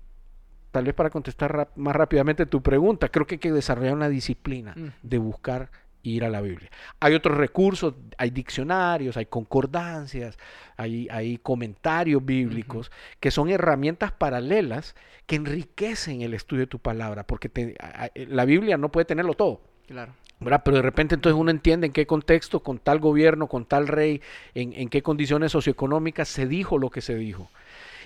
tal 0.70 0.85
vez 0.85 0.94
para 0.94 1.11
contestar 1.11 1.70
más 1.77 1.96
rápidamente 1.96 2.46
tu 2.46 2.62
pregunta, 2.62 3.09
creo 3.09 3.27
que 3.27 3.37
hay 3.37 3.38
que 3.40 3.53
desarrollar 3.53 3.94
una 3.94 4.09
disciplina 4.09 4.74
de 5.03 5.18
buscar 5.18 5.70
ir 6.02 6.24
a 6.24 6.28
la 6.28 6.40
Biblia. 6.40 6.70
Hay 7.00 7.14
otros 7.14 7.37
recursos, 7.37 7.94
hay 8.16 8.30
diccionarios, 8.30 9.16
hay 9.16 9.26
concordancias, 9.26 10.38
hay, 10.76 11.08
hay 11.11 11.38
comentarios 11.38 12.24
bíblicos, 12.24 12.90
que 13.20 13.30
son 13.30 13.50
herramientas 13.50 14.12
paralelas 14.12 14.94
que 15.26 15.37
enriquecen 15.37 16.22
el 16.22 16.34
estudio 16.34 16.61
de 16.61 16.66
tu 16.68 16.78
palabra, 16.78 17.24
porque 17.24 17.48
te- 17.48 17.74
a- 17.80 18.11
la 18.14 18.44
Biblia 18.44 18.76
no 18.78 18.90
puede 18.90 19.04
tenerlo 19.04 19.34
todo. 19.34 19.61
Claro. 19.87 20.12
¿verdad? 20.40 20.62
Pero 20.64 20.76
de 20.76 20.82
repente 20.82 21.16
entonces 21.16 21.38
uno 21.38 21.50
entiende 21.50 21.88
en 21.88 21.92
qué 21.92 22.06
contexto, 22.06 22.61
con 22.62 22.78
tal 22.78 23.00
gobierno, 23.00 23.48
con 23.48 23.64
tal 23.64 23.88
rey, 23.88 24.22
en, 24.54 24.72
en 24.72 24.88
qué 24.88 25.02
condiciones 25.02 25.50
socioeconómicas 25.50 26.28
se 26.28 26.46
dijo 26.46 26.78
lo 26.78 26.90
que 26.90 27.00
se 27.00 27.16
dijo. 27.16 27.50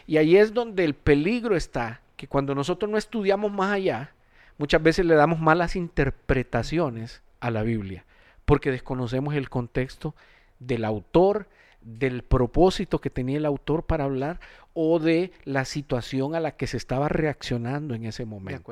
Y 0.06 0.16
ahí 0.16 0.36
es 0.38 0.54
donde 0.54 0.84
el 0.84 0.94
peligro 0.94 1.56
está, 1.56 2.00
que 2.16 2.26
cuando 2.28 2.54
nosotros 2.54 2.90
no 2.90 2.96
estudiamos 2.96 3.52
más 3.52 3.72
allá, 3.72 4.12
muchas 4.56 4.82
veces 4.82 5.04
le 5.04 5.14
damos 5.14 5.40
malas 5.40 5.76
interpretaciones 5.76 7.22
a 7.42 7.50
la 7.50 7.62
Biblia, 7.62 8.04
porque 8.44 8.70
desconocemos 8.70 9.34
el 9.34 9.48
contexto 9.50 10.14
del 10.58 10.84
autor, 10.84 11.48
del 11.80 12.22
propósito 12.22 13.00
que 13.00 13.10
tenía 13.10 13.38
el 13.38 13.44
autor 13.46 13.84
para 13.86 14.04
hablar 14.04 14.38
o 14.74 14.98
de 15.00 15.32
la 15.44 15.64
situación 15.64 16.34
a 16.36 16.40
la 16.40 16.52
que 16.52 16.66
se 16.68 16.76
estaba 16.76 17.08
reaccionando 17.08 17.94
en 17.94 18.04
ese 18.04 18.24
momento. 18.24 18.62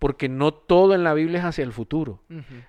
Porque 0.00 0.28
no 0.28 0.52
todo 0.52 0.94
en 0.94 1.04
la 1.04 1.14
Biblia 1.14 1.38
es 1.38 1.44
hacia 1.44 1.64
el 1.64 1.72
futuro. 1.72 2.20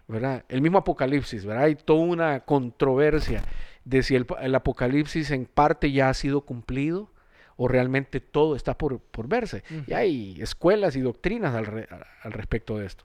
¿verdad? 0.07 0.45
El 0.49 0.61
mismo 0.61 0.77
Apocalipsis, 0.77 1.43
¿verdad? 1.45 1.63
Hay 1.65 1.75
toda 1.75 2.01
una 2.01 2.39
controversia 2.41 3.43
de 3.85 4.03
si 4.03 4.15
el, 4.15 4.27
el 4.41 4.53
Apocalipsis 4.55 5.31
en 5.31 5.45
parte 5.45 5.91
ya 5.91 6.09
ha 6.09 6.13
sido 6.13 6.41
cumplido 6.41 7.11
o 7.57 7.67
realmente 7.67 8.19
todo 8.21 8.55
está 8.55 8.77
por, 8.77 8.99
por 8.99 9.27
verse. 9.27 9.63
Y 9.87 9.93
hay 9.93 10.37
escuelas 10.41 10.95
y 10.95 11.01
doctrinas 11.01 11.53
al, 11.55 11.65
re- 11.65 11.87
al 12.21 12.31
respecto 12.31 12.77
de 12.77 12.85
esto. 12.85 13.03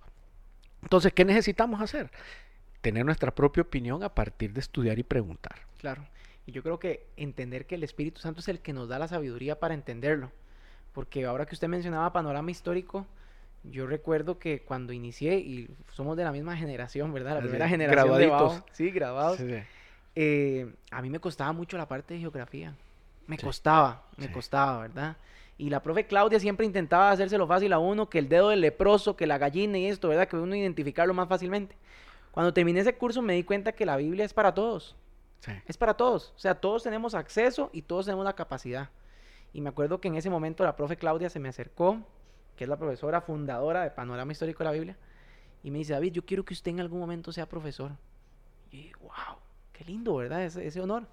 Entonces, 0.85 1.13
¿qué 1.13 1.25
necesitamos 1.25 1.81
hacer? 1.81 2.11
Tener 2.81 3.05
nuestra 3.05 3.35
propia 3.35 3.63
opinión 3.63 4.03
a 4.03 4.11
partir 4.11 4.53
de 4.53 4.61
estudiar 4.61 4.99
y 4.99 5.03
preguntar. 5.03 5.57
Claro. 5.79 6.07
Y 6.47 6.53
yo 6.53 6.63
creo 6.63 6.79
que 6.79 7.07
entender 7.17 7.67
que 7.67 7.75
el 7.75 7.83
Espíritu 7.83 8.21
Santo 8.21 8.41
es 8.41 8.49
el 8.49 8.61
que 8.61 8.73
nos 8.73 8.89
da 8.89 8.99
la 8.99 9.09
sabiduría 9.09 9.59
para 9.59 9.75
entenderlo. 9.75 10.31
Porque 10.93 11.25
ahora 11.25 11.47
que 11.47 11.55
usted 11.55 11.69
mencionaba 11.69 12.13
panorama 12.13 12.51
histórico, 12.51 13.07
yo 13.65 13.87
recuerdo 13.87 14.39
que 14.39 14.61
cuando 14.61 14.93
inicié, 14.93 15.39
y 15.39 15.69
somos 15.93 16.17
de 16.17 16.25
la 16.25 16.33
misma 16.33 16.57
generación, 16.57 17.13
¿verdad? 17.13 17.37
La 17.37 17.41
primera 17.41 17.69
generación 17.69 18.19
de 18.19 18.27
graduaditos. 18.27 18.61
Bao. 18.61 18.67
Sí, 18.73 18.91
grabados. 18.91 19.39
Sí, 19.39 19.49
sí. 19.49 19.63
Eh, 20.17 20.73
a 20.91 21.03
mí 21.03 21.11
me 21.11 21.19
costaba 21.19 21.53
mucho 21.53 21.77
la 21.77 21.89
parte 21.89 22.15
de 22.15 22.21
geografía. 22.21 22.75
Me 23.27 23.39
costaba, 23.39 24.05
me 24.19 24.31
costaba, 24.31 24.83
¿verdad? 24.83 25.17
Y 25.57 25.71
la 25.71 25.83
profe 25.83 26.07
Claudia 26.07 26.41
siempre 26.41 26.67
intentaba 26.67 27.11
hacérselo 27.11 27.47
fácil 27.47 27.73
a 27.73 27.79
uno, 27.79 28.09
que 28.09 28.19
el 28.19 28.29
dedo 28.29 28.49
del 28.49 28.61
leproso, 28.61 29.17
que 29.17 29.27
la 29.27 29.39
gallina 29.39 29.79
y 29.79 29.87
esto, 29.87 30.09
¿verdad? 30.09 30.27
Que 30.29 30.37
uno 30.37 30.55
identificarlo 30.57 31.15
más 31.15 31.29
fácilmente. 31.29 31.77
Cuando 32.33 32.53
terminé 32.53 32.81
ese 32.81 32.97
curso 32.97 33.23
me 33.23 33.35
di 33.35 33.45
cuenta 33.45 33.73
que 33.73 33.87
la 33.87 33.97
Biblia 33.97 34.25
es 34.25 34.35
para 34.35 34.53
todos. 34.53 34.97
Sí. 35.39 35.53
Es 35.67 35.77
para 35.77 35.95
todos. 35.95 36.33
O 36.35 36.39
sea, 36.39 36.57
todos 36.57 36.83
tenemos 36.83 37.15
acceso 37.15 37.71
y 37.73 37.83
todos 37.83 38.07
tenemos 38.07 38.25
la 38.25 38.35
capacidad. 38.35 38.91
Y 39.53 39.61
me 39.61 39.69
acuerdo 39.69 40.01
que 40.01 40.09
en 40.09 40.17
ese 40.17 40.29
momento 40.31 40.65
la 40.65 40.75
profe 40.75 40.97
Claudia 40.97 41.31
se 41.31 41.39
me 41.39 41.49
acercó, 41.49 41.99
que 42.57 42.65
es 42.65 42.71
la 42.71 42.77
profesora 42.77 43.21
fundadora 43.21 43.85
de 43.85 43.91
Panorama 43.91 44.33
Histórico 44.33 44.59
de 44.59 44.65
la 44.65 44.73
Biblia, 44.73 44.97
y 45.63 45.71
me 45.71 45.79
dice, 45.79 45.93
David, 45.93 46.13
yo 46.13 46.27
quiero 46.27 46.45
que 46.45 46.55
usted 46.55 46.73
en 46.73 46.81
algún 46.81 46.99
momento 46.99 47.33
sea 47.33 47.49
profesor. 47.49 47.93
Y 48.73 48.79
dije, 48.79 48.95
wow, 49.01 49.39
qué 49.73 49.85
lindo, 49.85 50.17
¿verdad? 50.17 50.45
Ese, 50.45 50.67
ese 50.67 50.81
honor. 50.81 51.07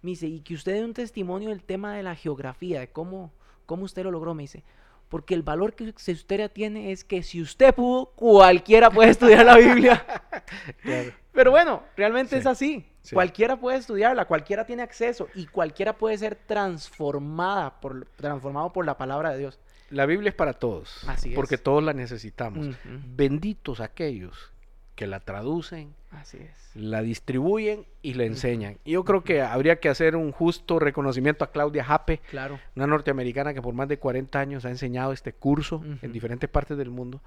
Me 0.00 0.10
dice, 0.10 0.26
y 0.26 0.40
que 0.40 0.54
usted 0.54 0.72
dé 0.72 0.84
un 0.84 0.94
testimonio 0.94 1.50
del 1.50 1.62
tema 1.62 1.94
de 1.94 2.02
la 2.02 2.14
geografía, 2.14 2.80
de 2.80 2.90
cómo, 2.90 3.30
cómo 3.72 3.84
usted 3.84 4.02
lo 4.04 4.10
logró, 4.10 4.34
me 4.34 4.42
dice. 4.42 4.62
Porque 5.08 5.32
el 5.34 5.42
valor 5.42 5.72
que 5.72 5.94
usted 6.12 6.50
tiene 6.50 6.92
es 6.92 7.04
que 7.04 7.22
si 7.22 7.40
usted 7.40 7.74
pudo, 7.74 8.06
cualquiera 8.14 8.90
puede 8.90 9.08
estudiar 9.10 9.46
la 9.46 9.56
Biblia. 9.56 10.04
Claro. 10.82 11.10
Pero 11.32 11.50
bueno, 11.50 11.82
realmente 11.96 12.30
Sí, 12.36 12.40
es 12.40 12.46
así. 12.46 12.86
sí. 13.00 13.14
Cualquiera 13.14 13.56
puede 13.58 13.78
estudiarla, 13.78 14.26
cualquiera 14.26 14.66
tiene 14.66 14.82
acceso 14.82 15.28
y 15.34 15.46
cualquiera 15.46 15.94
puede 15.94 16.18
ser 16.18 16.34
transformada 16.34 17.80
por, 17.80 18.04
transformado 18.16 18.70
por 18.74 18.84
la 18.84 18.98
palabra 18.98 19.30
de 19.30 19.38
Dios. 19.38 19.58
La 19.88 20.04
Biblia 20.04 20.28
es 20.28 20.34
para 20.34 20.52
todos, 20.52 21.02
Así 21.08 21.30
porque 21.30 21.54
es. 21.54 21.62
todos 21.62 21.82
la 21.82 21.94
necesitamos. 21.94 22.76
Benditos 22.84 23.80
aquellos 23.80 24.51
que 24.94 25.06
la 25.06 25.20
traducen, 25.20 25.94
Así 26.10 26.36
es. 26.38 26.70
la 26.74 27.00
distribuyen 27.02 27.86
y 28.02 28.14
la 28.14 28.24
enseñan. 28.24 28.76
Y 28.84 28.92
yo 28.92 29.04
creo 29.04 29.24
que 29.24 29.40
habría 29.42 29.76
que 29.80 29.88
hacer 29.88 30.16
un 30.16 30.32
justo 30.32 30.78
reconocimiento 30.78 31.44
a 31.44 31.50
Claudia 31.50 31.82
Jape, 31.84 32.18
Claro. 32.30 32.58
una 32.76 32.86
norteamericana 32.86 33.54
que 33.54 33.62
por 33.62 33.74
más 33.74 33.88
de 33.88 33.98
40 33.98 34.38
años 34.38 34.64
ha 34.64 34.70
enseñado 34.70 35.12
este 35.12 35.32
curso 35.32 35.82
en 36.02 36.12
diferentes 36.12 36.48
partes 36.50 36.76
del 36.76 36.90
mundo 36.90 37.20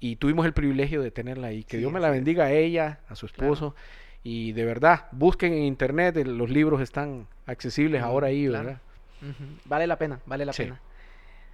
y 0.00 0.16
tuvimos 0.16 0.46
el 0.46 0.54
privilegio 0.54 1.02
de 1.02 1.10
tenerla 1.10 1.48
ahí. 1.48 1.62
Que 1.64 1.76
Sí, 1.76 1.80
Dios 1.80 1.92
me 1.92 2.00
la 2.00 2.08
bendiga 2.10 2.44
a 2.44 2.52
ella, 2.52 3.00
a 3.08 3.14
su 3.16 3.26
Claro. 3.28 3.52
esposo 3.52 3.74
y 4.24 4.52
de 4.52 4.64
verdad, 4.64 5.06
busquen 5.12 5.52
en 5.52 5.62
internet, 5.64 6.16
el- 6.16 6.36
los 6.38 6.48
libros 6.50 6.80
están 6.80 7.26
accesibles 7.46 8.02
ahora 8.02 8.28
ahí, 8.28 8.46
claro. 8.48 8.64
¿verdad? 8.64 8.80
Vale 9.66 9.86
la 9.86 9.96
pena, 9.98 10.20
vale 10.24 10.46
la 10.46 10.52
Sí. 10.54 10.62
pena. 10.64 10.80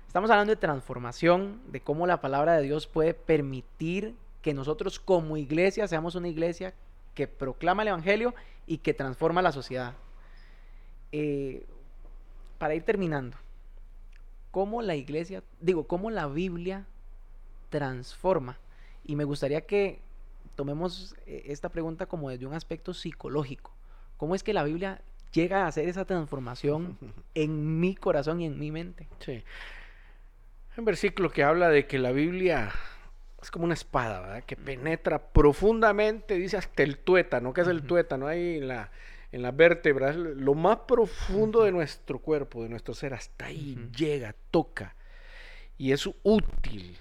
Estamos 0.07 0.31
hablando 0.31 0.53
de 0.53 0.57
transformación, 0.57 1.61
de 1.73 1.81
cómo 1.81 2.07
la 2.07 2.21
palabra 2.21 2.55
de 2.57 2.63
Dios 2.63 2.87
puede 2.87 3.13
permitir 3.13 4.15
que 4.47 4.55
nosotros 4.55 5.01
como 5.01 5.37
iglesia 5.37 5.89
seamos 5.89 6.15
una 6.15 6.29
iglesia 6.29 6.73
que 7.17 7.27
proclama 7.27 7.83
el 7.83 7.89
Evangelio 7.89 8.33
y 8.65 8.79
que 8.79 8.95
transforma 8.95 9.43
la 9.43 9.51
sociedad. 9.51 9.95
Eh, 11.11 11.67
para 12.57 12.77
ir 12.77 12.85
terminando, 12.85 13.37
¿cómo 14.53 14.83
la 14.83 14.95
iglesia, 14.95 15.43
digo, 15.61 15.89
cómo 15.89 16.11
la 16.11 16.29
Biblia 16.29 16.87
transforma? 17.71 18.57
Y 19.05 19.17
me 19.17 19.25
gustaría 19.25 19.63
que 19.63 19.99
tomemos 20.55 21.17
eh, 21.27 21.47
esta 21.47 21.69
pregunta 21.69 22.07
como 22.07 22.31
desde 22.31 22.47
un 22.47 22.55
aspecto 22.55 22.95
psicológico. 22.95 23.73
¿Cómo 24.17 24.37
es 24.37 24.45
que 24.45 24.55
la 24.55 24.63
Biblia 24.63 25.01
llega 25.33 25.65
a 25.65 25.67
hacer 25.67 25.89
esa 25.89 26.05
transformación 26.05 26.97
en 27.35 27.81
mi 27.81 27.97
corazón 27.97 28.41
y 28.41 28.47
en 28.47 28.61
mi 28.61 28.71
mente? 28.71 29.09
Sí. 29.19 29.43
Un 30.77 30.85
versículo 30.85 31.33
que 31.33 31.43
habla 31.43 31.69
de 31.69 31.89
que 31.89 31.99
la 31.99 32.13
Biblia 32.13 32.71
es 33.47 33.51
como 33.51 33.65
una 33.65 33.75
espada, 33.75 34.21
¿verdad? 34.21 34.45
Que 34.45 34.57
penetra 34.57 35.19
profundamente, 35.19 36.35
dice 36.35 36.57
hasta 36.57 36.83
el 36.83 36.99
tuétano. 36.99 37.53
¿Qué 37.53 37.61
es 37.63 37.69
el 37.69 37.83
tuétano? 37.83 38.27
Ahí 38.27 38.59
en 38.59 38.69
la, 38.69 38.91
en 39.33 39.43
las 39.43 39.57
vértebras, 39.57 40.17
lo 40.17 40.55
más 40.55 40.79
profundo 40.89 41.63
de 41.63 41.73
nuestro 41.73 42.19
cuerpo, 42.19 42.63
de 42.65 42.69
nuestro 42.69 42.93
ser, 42.95 43.15
hasta 43.15 43.47
ahí 43.47 43.79
llega, 43.97 44.35
toca. 44.51 44.95
Y 45.79 45.93
es 45.93 46.09
útil 46.25 46.97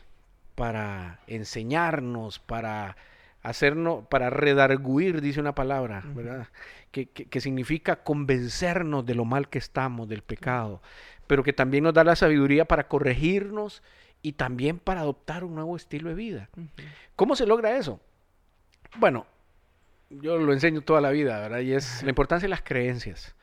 para 0.53 1.19
enseñarnos, 1.27 2.39
para 2.39 2.95
hacernos, 3.41 4.05
para 4.08 4.29
redarguir, 4.29 5.21
dice 5.21 5.39
una 5.39 5.55
palabra. 5.55 6.03
¿verdad? 6.05 6.47
Que, 6.91 7.08
que- 7.08 7.25
que 7.25 7.41
significa 7.41 7.97
convencernos 8.03 9.05
de 9.05 9.15
lo 9.15 9.25
mal 9.25 9.49
que 9.49 9.58
estamos, 9.58 10.08
del 10.08 10.21
pecado, 10.21 10.81
pero 11.27 11.43
que 11.43 11.53
también 11.53 11.84
nos 11.86 11.93
da 11.95 12.03
la 12.03 12.15
sabiduría 12.15 12.65
para 12.65 12.88
corregirnos 12.88 13.81
y 14.25 14.31
también 14.31 14.79
para 14.79 15.01
adoptar 15.01 15.43
un 15.43 15.53
nuevo 15.53 15.75
estilo 15.75 16.09
de 16.09 16.15
vida. 16.15 16.49
¿Cómo 17.15 17.35
se 17.35 17.45
logra 17.45 17.77
eso? 17.77 17.99
Bueno, 18.97 19.27
yo 20.09 20.38
lo 20.38 20.51
enseño 20.51 20.81
toda 20.81 20.99
la 20.99 21.11
vida, 21.11 21.39
¿verdad? 21.39 21.59
Y 21.59 21.73
es 21.73 22.01
la 22.01 22.09
importancia 22.09 22.45
de 22.45 22.49
las 22.49 22.63
creencias. 22.63 23.35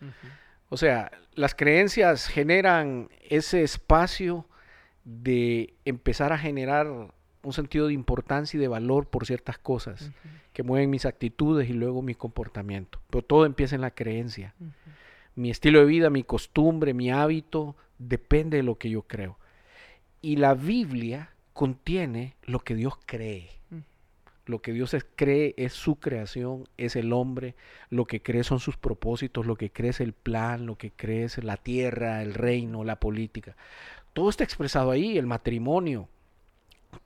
O 0.70 0.76
sea, 0.76 1.12
las 1.34 1.54
creencias 1.54 2.26
generan 2.26 3.10
ese 3.30 3.62
espacio 3.62 4.44
de 5.04 5.74
empezar 5.84 6.32
a 6.32 6.38
generar 6.38 6.88
un 6.88 7.52
sentido 7.52 7.86
de 7.86 7.94
importancia 7.94 8.58
y 8.58 8.60
de 8.60 8.66
valor 8.66 9.06
por 9.06 9.24
ciertas 9.24 9.58
cosas 9.58 10.10
que 10.52 10.64
mueven 10.64 10.90
mis 10.90 11.06
actitudes 11.06 11.70
y 11.70 11.74
luego 11.74 12.02
mi 12.02 12.16
comportamiento. 12.16 12.98
Pero 13.08 13.22
todo 13.22 13.46
empieza 13.46 13.76
en 13.76 13.82
la 13.82 13.92
creencia. 13.92 14.52
Mi 15.36 15.48
estilo 15.48 15.78
de 15.78 15.84
vida, 15.84 16.10
mi 16.10 16.24
costumbre, 16.24 16.92
mi 16.92 17.12
hábito, 17.12 17.76
depende 17.98 18.56
de 18.56 18.64
lo 18.64 18.78
que 18.78 18.90
yo 18.90 19.02
creo. 19.02 19.38
Y 20.22 20.36
la 20.36 20.54
Biblia 20.54 21.30
contiene 21.52 22.34
lo 22.44 22.60
que 22.60 22.74
Dios 22.74 22.94
cree. 23.04 23.50
Mm. 23.70 23.78
Lo 24.46 24.60
que 24.62 24.72
Dios 24.72 24.94
es- 24.94 25.06
cree 25.16 25.54
es 25.56 25.72
su 25.72 25.96
creación, 25.96 26.68
es 26.76 26.96
el 26.96 27.12
hombre, 27.12 27.54
lo 27.90 28.06
que 28.06 28.22
cree 28.22 28.44
son 28.44 28.58
sus 28.60 28.76
propósitos, 28.76 29.46
lo 29.46 29.56
que 29.56 29.70
cree 29.70 29.90
es 29.90 30.00
el 30.00 30.12
plan, 30.14 30.66
lo 30.66 30.76
que 30.76 30.90
cree 30.90 31.24
es 31.24 31.42
la 31.42 31.56
tierra, 31.56 32.22
el 32.22 32.34
reino, 32.34 32.84
la 32.84 32.96
política. 32.96 33.56
Todo 34.12 34.30
está 34.30 34.44
expresado 34.44 34.90
ahí, 34.90 35.18
el 35.18 35.26
matrimonio, 35.26 36.08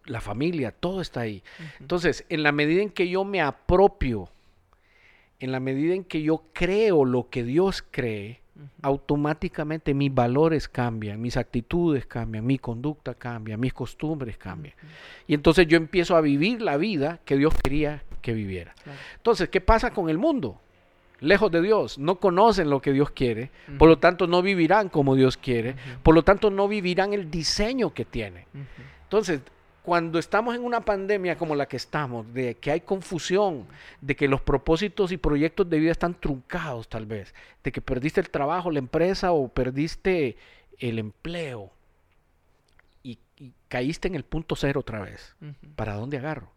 la 0.07 0.21
familia, 0.21 0.73
todo 0.73 1.01
está 1.01 1.21
ahí. 1.21 1.43
Entonces, 1.81 2.25
en 2.29 2.43
la 2.43 2.53
medida 2.53 2.83
en 2.83 2.91
que 2.91 3.09
yo 3.09 3.25
me 3.25 3.41
apropio, 3.41 4.29
en 5.39 5.53
la 5.53 5.61
medida 5.61 5.95
en 5.95 6.05
que 6.05 6.23
yo 6.23 6.43
creo 6.53 7.05
lo 7.05 7.29
que 7.29 7.45
Dios 7.45 7.85
cree, 7.91 8.41
Automáticamente 8.83 9.93
mis 9.95 10.15
valores 10.15 10.69
cambian, 10.69 11.21
mis 11.21 11.37
actitudes 11.37 12.07
cambian, 12.07 12.47
mi 12.47 12.59
conducta 12.59 13.15
cambia, 13.15 13.57
mis 13.57 13.73
costumbres 13.73 14.39
cambian. 14.39 14.75
Y 15.27 15.35
entonces 15.35 15.67
yo 15.67 15.77
empiezo 15.77 16.17
a 16.17 16.21
vivir 16.21 16.63
la 16.63 16.77
vida 16.77 17.21
que 17.25 17.37
Dios 17.37 17.55
quería 17.63 18.03
que 18.23 18.33
viviera. 18.33 18.75
Claro. 18.83 18.99
Entonces, 19.17 19.49
¿qué 19.49 19.61
pasa 19.61 19.93
con 19.93 20.09
el 20.09 20.19
mundo? 20.19 20.61
Lejos 21.21 21.51
de 21.51 21.63
Dios, 21.63 21.99
no 21.99 22.17
conocen 22.17 22.69
lo 22.69 22.83
que 22.83 22.93
Dios 22.93 23.11
quiere, 23.11 23.51
por 23.79 23.89
lo 23.89 23.99
tanto 23.99 24.27
no 24.27 24.43
vivirán 24.43 24.91
como 24.91 25.15
Dios 25.15 25.39
quiere, 25.39 25.75
por 26.03 26.15
lo 26.15 26.23
tanto 26.23 26.51
no 26.51 26.69
vivirán 26.69 27.15
el 27.15 27.31
diseño 27.31 27.95
que 27.95 28.05
tiene. 28.05 28.47
Entonces, 29.05 29.41
cuando 29.87 30.19
estamos 30.19 30.57
en 30.57 30.65
una 30.65 30.81
pandemia 30.81 31.39
como 31.39 31.55
la 31.55 31.69
que 31.69 31.77
estamos, 31.77 32.35
de 32.35 32.57
que 32.57 32.73
hay 32.73 32.81
confusión, 32.81 33.69
de 34.01 34.17
que 34.17 34.27
los 34.27 34.41
propósitos 34.41 35.13
y 35.13 35.17
proyectos 35.17 35.71
de 35.71 35.79
vida 35.79 35.93
están 35.93 36.15
truncados 36.15 36.89
tal 36.89 37.07
vez, 37.07 37.33
de 37.63 37.71
que 37.71 37.81
perdiste 37.81 38.21
el 38.21 38.29
trabajo, 38.29 38.73
la 38.73 38.81
empresa 38.81 39.31
o 39.31 39.47
perdiste 39.47 40.37
el 40.81 40.99
empleo 40.99 41.71
y, 43.05 43.21
y 43.39 43.53
caíste 43.69 44.09
en 44.09 44.17
el 44.17 44.25
punto 44.25 44.57
cero 44.57 44.81
otra 44.81 44.99
vez. 45.03 45.37
¿para 45.77 45.95
dónde 45.95 46.19
agarro? 46.19 46.51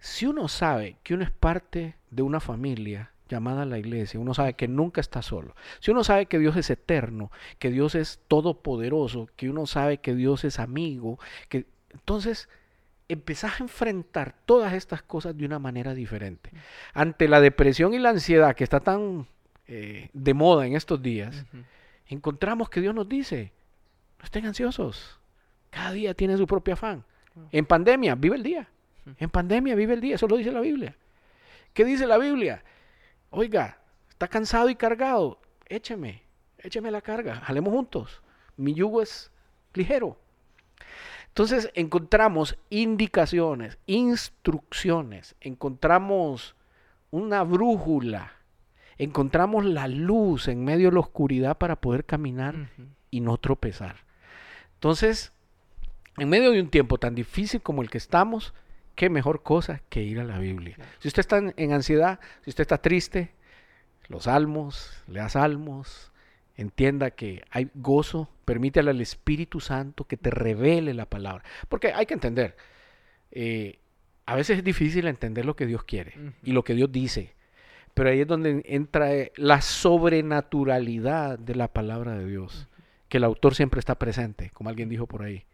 Si 0.00 0.26
uno 0.26 0.48
sabe 0.48 0.96
que 1.04 1.14
uno 1.14 1.22
es 1.22 1.30
parte 1.30 1.94
de 2.10 2.22
una 2.22 2.40
familia 2.40 3.12
llamada 3.28 3.64
la 3.66 3.78
iglesia, 3.78 4.18
uno 4.18 4.34
sabe 4.34 4.54
que 4.54 4.66
nunca 4.66 5.00
está 5.00 5.22
solo. 5.22 5.54
Si 5.78 5.92
uno 5.92 6.02
sabe 6.02 6.26
que 6.26 6.40
Dios 6.40 6.56
es 6.56 6.70
eterno, 6.70 7.30
que 7.60 7.70
Dios 7.70 7.94
es 7.94 8.18
todopoderoso, 8.26 9.28
que 9.36 9.48
uno 9.48 9.64
sabe 9.66 9.98
que 9.98 10.16
Dios 10.16 10.42
es 10.42 10.58
amigo, 10.58 11.20
que 11.48 11.66
entonces 11.92 12.48
empezás 13.08 13.60
a 13.60 13.64
enfrentar 13.64 14.34
todas 14.46 14.72
estas 14.72 15.02
cosas 15.02 15.36
de 15.36 15.44
una 15.44 15.58
manera 15.58 15.94
diferente. 15.94 16.50
Ante 16.94 17.28
la 17.28 17.40
depresión 17.40 17.94
y 17.94 17.98
la 17.98 18.10
ansiedad 18.10 18.54
que 18.54 18.64
está 18.64 18.80
tan 18.80 19.26
eh, 19.66 20.08
de 20.12 20.34
moda 20.34 20.66
en 20.66 20.74
estos 20.74 21.02
días, 21.02 21.44
encontramos 22.06 22.68
que 22.68 22.80
Dios 22.80 22.94
nos 22.94 23.08
dice, 23.08 23.52
no 24.18 24.24
estén 24.24 24.46
ansiosos, 24.46 25.18
cada 25.70 25.92
día 25.92 26.14
tiene 26.14 26.36
su 26.36 26.46
propio 26.46 26.74
afán. 26.74 27.04
En 27.50 27.64
pandemia, 27.64 28.14
vive 28.14 28.36
el 28.36 28.42
día. 28.42 28.68
En 29.18 29.30
pandemia, 29.30 29.74
vive 29.74 29.94
el 29.94 30.00
día, 30.00 30.14
eso 30.16 30.28
lo 30.28 30.36
dice 30.36 30.52
la 30.52 30.60
Biblia. 30.60 30.94
¿Qué 31.72 31.84
dice 31.84 32.06
la 32.06 32.18
Biblia? 32.18 32.62
Oiga, 33.30 33.78
está 34.10 34.28
cansado 34.28 34.68
y 34.68 34.74
cargado, 34.74 35.40
écheme, 35.66 36.22
écheme 36.58 36.90
la 36.90 37.00
carga, 37.00 37.36
jalemos 37.36 37.72
juntos. 37.72 38.22
Mi 38.56 38.74
yugo 38.74 39.00
es 39.00 39.30
ligero. 39.72 40.18
Entonces 41.32 41.70
encontramos 41.72 42.58
indicaciones, 42.68 43.78
instrucciones, 43.86 45.34
encontramos 45.40 46.56
una 47.10 47.42
brújula, 47.42 48.32
encontramos 48.98 49.64
la 49.64 49.88
luz 49.88 50.48
en 50.48 50.62
medio 50.62 50.90
de 50.90 50.94
la 50.94 51.00
oscuridad 51.00 51.56
para 51.56 51.76
poder 51.76 52.04
caminar 52.04 52.68
y 53.10 53.20
no 53.20 53.38
tropezar. 53.38 53.96
Entonces, 54.74 55.32
en 56.18 56.28
medio 56.28 56.50
de 56.50 56.60
un 56.60 56.68
tiempo 56.68 56.98
tan 56.98 57.14
difícil 57.14 57.62
como 57.62 57.80
el 57.80 57.88
que 57.88 57.96
estamos, 57.96 58.52
qué 58.94 59.08
mejor 59.08 59.42
cosa 59.42 59.80
que 59.88 60.02
ir 60.02 60.20
a 60.20 60.24
la 60.24 60.38
Biblia. 60.38 60.76
Si 60.98 61.08
usted 61.08 61.20
está 61.20 61.38
en, 61.38 61.54
en 61.56 61.72
ansiedad, 61.72 62.20
si 62.44 62.50
usted 62.50 62.60
está 62.60 62.76
triste, 62.76 63.32
los 64.08 64.24
salmos, 64.24 65.02
lea 65.06 65.30
salmos, 65.30 66.11
entienda 66.56 67.10
que 67.12 67.42
hay 67.50 67.70
gozo, 67.74 68.28
permítale 68.44 68.90
al 68.90 69.00
Espíritu 69.00 69.60
Santo 69.60 70.04
que 70.04 70.16
te 70.16 70.30
revele 70.30 70.94
la 70.94 71.06
palabra. 71.06 71.44
Porque 71.68 71.92
hay 71.92 72.06
que 72.06 72.14
entender, 72.14 72.56
eh, 73.30 73.78
a 74.26 74.36
veces 74.36 74.58
es 74.58 74.64
difícil 74.64 75.06
entender 75.06 75.44
lo 75.44 75.56
que 75.56 75.66
Dios 75.66 75.84
quiere 75.84 76.14
y 76.42 76.52
lo 76.52 76.64
que 76.64 76.74
Dios 76.74 76.90
dice. 76.92 77.34
Pero 77.94 78.10
ahí 78.10 78.20
es 78.20 78.26
donde 78.26 78.62
entra 78.66 79.14
eh, 79.14 79.32
la 79.36 79.60
sobrenaturalidad 79.60 81.38
de 81.38 81.54
la 81.54 81.68
palabra 81.68 82.16
de 82.16 82.26
Dios, 82.26 82.68
que 83.08 83.18
el 83.18 83.24
autor 83.24 83.54
siempre 83.54 83.80
está 83.80 83.98
presente, 83.98 84.50
como 84.50 84.70
alguien 84.70 84.88
dijo 84.88 85.06
por 85.06 85.22
ahí. 85.22 85.44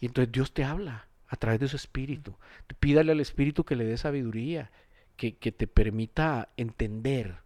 Y 0.00 0.06
entonces 0.06 0.32
Dios 0.32 0.52
te 0.52 0.64
habla 0.64 1.06
a 1.28 1.36
través 1.36 1.60
de 1.60 1.68
su 1.68 1.76
espíritu. 1.76 2.34
Pídale 2.80 3.12
al 3.12 3.20
espíritu 3.20 3.64
que 3.64 3.76
le 3.76 3.84
dé 3.84 3.96
sabiduría, 3.96 4.70
que, 5.16 5.36
que 5.36 5.52
te 5.52 5.66
permita 5.66 6.48
entender 6.56 7.36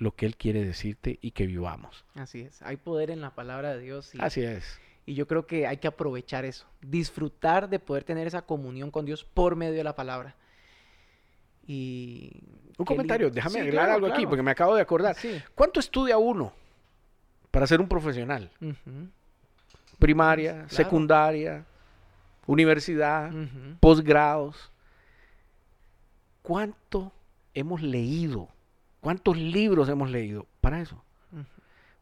lo 0.00 0.14
que 0.16 0.26
Él 0.26 0.36
quiere 0.36 0.64
decirte 0.64 1.18
y 1.22 1.30
que 1.32 1.46
vivamos. 1.46 2.04
Así 2.14 2.40
es. 2.40 2.60
Hay 2.62 2.76
poder 2.76 3.10
en 3.10 3.20
la 3.20 3.34
palabra 3.34 3.74
de 3.74 3.80
Dios. 3.80 4.14
Y, 4.14 4.20
Así 4.20 4.42
es. 4.42 4.80
y 5.06 5.14
yo 5.14 5.26
creo 5.28 5.46
que 5.46 5.66
hay 5.66 5.76
que 5.76 5.88
aprovechar 5.88 6.44
eso. 6.44 6.66
Disfrutar 6.80 7.68
de 7.68 7.78
poder 7.78 8.04
tener 8.04 8.26
esa 8.26 8.42
comunión 8.42 8.90
con 8.90 9.04
Dios 9.04 9.24
por 9.24 9.56
medio 9.56 9.74
de 9.74 9.84
la 9.84 9.94
palabra. 9.94 10.34
Y. 11.66 12.32
Un 12.78 12.86
comentario, 12.86 13.26
lindo. 13.26 13.34
déjame 13.36 13.52
Sí, 13.54 13.60
agregar 13.60 13.84
claro, 13.86 14.04
algo 14.04 14.06
aquí, 14.14 14.26
porque 14.26 14.42
me 14.42 14.50
acabo 14.50 14.74
de 14.74 14.80
acordar. 14.80 15.14
Sí. 15.16 15.40
¿Cuánto 15.54 15.78
estudia 15.80 16.16
uno 16.16 16.52
para 17.50 17.66
ser 17.66 17.78
un 17.80 17.88
profesional? 17.88 18.50
Primaria, 19.98 20.52
Claro. 20.52 20.68
secundaria, 20.70 21.66
universidad, 22.46 23.30
posgrados. 23.80 24.70
¿Cuánto 26.42 27.12
hemos 27.52 27.82
leído? 27.82 28.48
¿Cuántos 29.00 29.36
libros 29.36 29.88
hemos 29.88 30.10
leído 30.10 30.46
para 30.60 30.80
eso? 30.80 31.02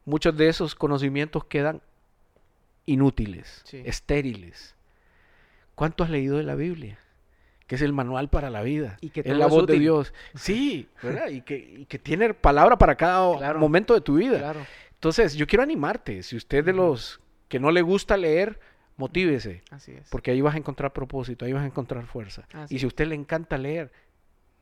Muchos 0.05 0.35
de 0.35 0.49
esos 0.49 0.73
conocimientos 0.75 1.45
quedan 1.45 1.81
inútiles, 2.85 3.61
Sí. 3.65 3.81
estériles. 3.85 4.75
¿Cuánto 5.75 6.03
has 6.03 6.09
leído 6.09 6.37
de 6.37 6.43
la 6.43 6.55
Biblia? 6.55 6.97
Que 7.67 7.75
es 7.75 7.81
el 7.83 7.93
manual 7.93 8.29
para 8.29 8.49
la 8.49 8.63
vida. 8.63 8.97
Y 9.01 9.11
que 9.11 9.21
es 9.21 9.37
la 9.37 9.45
voz 9.45 9.67
de. 9.67 9.77
Dios. 9.77 10.13
Sí, 10.35 10.89
¿verdad? 11.03 11.29
Y 11.29 11.41
que, 11.41 11.57
y 11.57 11.85
que 11.85 11.99
tiene 11.99 12.33
palabra 12.33 12.77
para 12.77 12.95
cada 12.95 13.37
Claro. 13.37 13.59
momento 13.59 13.93
de 13.93 14.01
tu 14.01 14.15
vida. 14.15 14.39
Claro. 14.39 14.65
Entonces, 14.95 15.35
yo 15.35 15.45
quiero 15.45 15.61
animarte. 15.63 16.23
Si 16.23 16.35
usted 16.35 16.65
de 16.65 16.73
los 16.73 17.21
que 17.47 17.59
no 17.59 17.71
le 17.71 17.81
gusta 17.83 18.17
leer, 18.17 18.59
motívese. 18.97 19.61
Así 19.69 19.91
es. 19.91 20.09
Porque 20.09 20.31
ahí 20.31 20.41
vas 20.41 20.55
a 20.55 20.57
encontrar 20.57 20.91
propósito, 20.91 21.45
ahí 21.45 21.53
vas 21.53 21.63
a 21.63 21.67
encontrar 21.67 22.05
fuerza. 22.07 22.45
Así 22.53 22.75
y 22.75 22.79
si 22.79 22.85
a 22.85 22.87
usted 22.87 23.05
le 23.07 23.15
encanta 23.15 23.57
leer, 23.57 23.91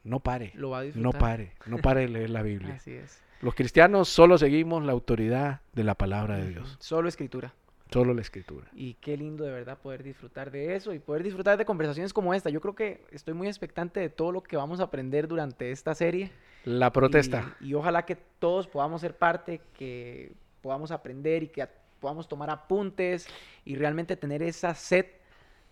no 0.03 0.19
pare. 0.19 0.51
Lo 0.55 0.69
va 0.71 0.79
a 0.79 0.85
No 0.95 1.11
pare, 1.11 1.53
no 1.65 1.77
pare 1.77 2.01
de 2.01 2.09
leer 2.09 2.29
la 2.29 2.41
Biblia. 2.41 2.73
Así 2.77 2.91
es. 2.93 3.21
Los 3.41 3.53
cristianos 3.53 4.09
solo 4.09 4.37
seguimos 4.37 4.83
la 4.83 4.93
autoridad 4.93 5.61
de 5.73 5.83
la 5.83 5.95
palabra 5.95 6.37
de. 6.37 6.49
Dios, 6.49 6.77
Solo 6.79 7.07
escritura. 7.07 7.53
solo 7.91 8.13
la 8.13 8.21
escritura. 8.21 8.67
Y 8.73 8.95
qué 8.95 9.15
lindo 9.15 9.43
de 9.43 9.51
verdad 9.51 9.77
poder 9.77 10.01
disfrutar 10.03 10.49
de 10.49 10.75
eso 10.75 10.91
y 10.93 10.99
poder 10.99 11.23
disfrutar 11.23 11.57
de 11.57 11.65
conversaciones 11.65 12.13
como 12.13 12.33
esta. 12.33 12.49
Yo 12.49 12.61
creo 12.61 12.73
que 12.75 13.05
estoy 13.11 13.35
muy 13.35 13.47
expectante 13.47 13.99
de 13.99 14.09
todo 14.09 14.31
lo 14.31 14.41
que 14.41 14.57
vamos 14.57 14.79
a 14.79 14.83
aprender 14.83 15.27
durante 15.27 15.71
esta 15.71 15.93
serie. 15.93 16.31
La 16.65 16.91
protesta. 16.91 17.55
Y, 17.61 17.69
y 17.69 17.73
ojalá 17.75 18.05
que 18.05 18.15
todos 18.15 18.67
podamos 18.67 19.01
ser 19.01 19.15
parte, 19.15 19.61
que 19.75 20.33
podamos 20.61 20.89
aprender 20.91 21.43
y 21.43 21.47
que 21.49 21.67
podamos 21.99 22.27
tomar 22.27 22.49
apuntes 22.49 23.27
y 23.65 23.75
realmente 23.75 24.15
tener 24.17 24.41
esa 24.41 24.73
sed 24.73 25.05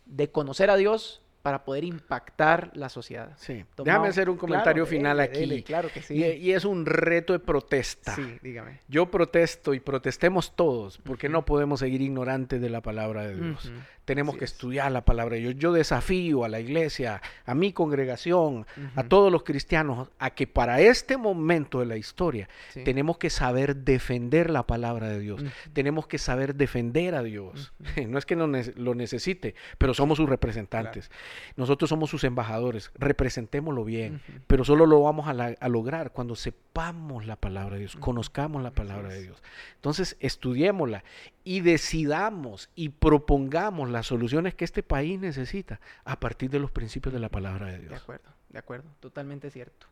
de 0.05 0.29
conocer 0.31 0.69
a 0.69 0.75
Dios 0.77 1.21
para 1.45 1.63
poder 1.63 1.83
impactar 1.83 2.71
la 2.73 2.89
sociedad. 2.89 3.33
Sí. 3.37 3.65
Déjame 3.77 4.07
hacer 4.07 4.31
un 4.31 4.37
comentario 4.37 4.85
Claro, 4.85 4.97
final 4.97 5.17
dele, 5.17 5.29
aquí. 5.29 5.39
dele, 5.41 5.63
claro 5.63 5.89
que 5.93 6.01
sí. 6.01 6.15
Y, 6.15 6.23
y 6.25 6.53
es 6.53 6.65
un 6.65 6.87
reto 6.87 7.33
de 7.33 7.39
protesta. 7.39 8.15
Sí, 8.15 8.39
dígame. 8.41 8.79
Yo 8.87 9.11
protesto 9.11 9.75
y 9.75 9.79
protestemos 9.79 10.55
todos, 10.55 10.97
porque 10.97 11.29
no 11.29 11.45
podemos 11.45 11.81
seguir 11.81 12.01
ignorantes 12.01 12.59
de 12.59 12.69
la 12.71 12.81
palabra 12.81 13.27
de 13.27 13.35
Dios. 13.35 13.71
Tenemos 14.05 14.33
así 14.33 14.39
que 14.39 14.45
es. 14.45 14.51
estudiar 14.51 14.91
la 14.91 15.03
palabra 15.03 15.35
de 15.35 15.41
Dios. 15.41 15.55
Yo 15.57 15.71
desafío 15.73 16.43
a 16.45 16.49
la 16.49 16.59
iglesia, 16.59 17.21
a 17.45 17.55
mi 17.55 17.73
congregación, 17.73 18.65
a 18.95 19.03
todos 19.03 19.31
los 19.31 19.43
cristianos, 19.43 20.09
a 20.19 20.29
que 20.31 20.45
para 20.47 20.79
este 20.81 21.17
momento 21.17 21.79
de 21.79 21.87
la 21.87 21.97
historia 21.97 22.47
sí. 22.69 22.83
tenemos 22.83 23.17
que 23.17 23.29
saber 23.31 23.75
defender 23.77 24.49
la 24.51 24.63
palabra 24.67 25.09
de 25.09 25.19
Dios. 25.19 25.43
Tenemos 25.73 26.05
que 26.07 26.17
saber 26.19 26.55
defender 26.55 27.13
a 27.15 27.21
Dios. 27.23 27.73
No 28.07 28.19
es 28.19 28.25
que 28.25 28.35
no 28.35 28.45
ne- 28.47 28.73
lo 28.75 28.93
necesite, 28.95 29.55
pero 29.77 29.93
somos 29.93 30.17
sus 30.17 30.29
representantes. 30.29 31.09
Nosotros 31.55 31.89
somos 31.89 32.09
sus 32.09 32.23
embajadores. 32.23 32.91
Representémoslo 32.95 33.83
bien. 33.83 34.21
Pero 34.47 34.63
solo 34.65 34.85
lo 34.85 35.01
vamos 35.01 35.27
a, 35.27 35.33
la- 35.33 35.55
a 35.59 35.69
lograr 35.69 36.11
cuando 36.11 36.35
sepamos 36.35 37.25
la 37.25 37.35
palabra 37.35 37.75
de 37.75 37.81
Dios, 37.81 37.95
conozcamos 37.95 38.61
la 38.63 38.71
palabra 38.71 39.09
de. 39.09 39.21
Dios. 39.23 39.41
Entonces, 39.75 40.17
estudiémosla 40.19 41.03
y 41.43 41.61
decidamos 41.61 42.69
y 42.75 42.89
propongamos 42.89 43.89
las 43.89 44.07
soluciones 44.07 44.55
que 44.55 44.65
este 44.65 44.83
país 44.83 45.19
necesita 45.19 45.79
a 46.03 46.19
partir 46.19 46.49
de 46.49 46.59
los 46.59 46.71
principios 46.71 47.13
de 47.13 47.19
la 47.19 47.29
palabra 47.29 47.67
de 47.67 47.73
De 47.79 47.87
Dios. 47.87 48.01
acuerdo, 48.01 48.29
de 48.49 48.59
acuerdo, 48.59 48.89
totalmente 48.99 49.49
cierto. 49.49 49.87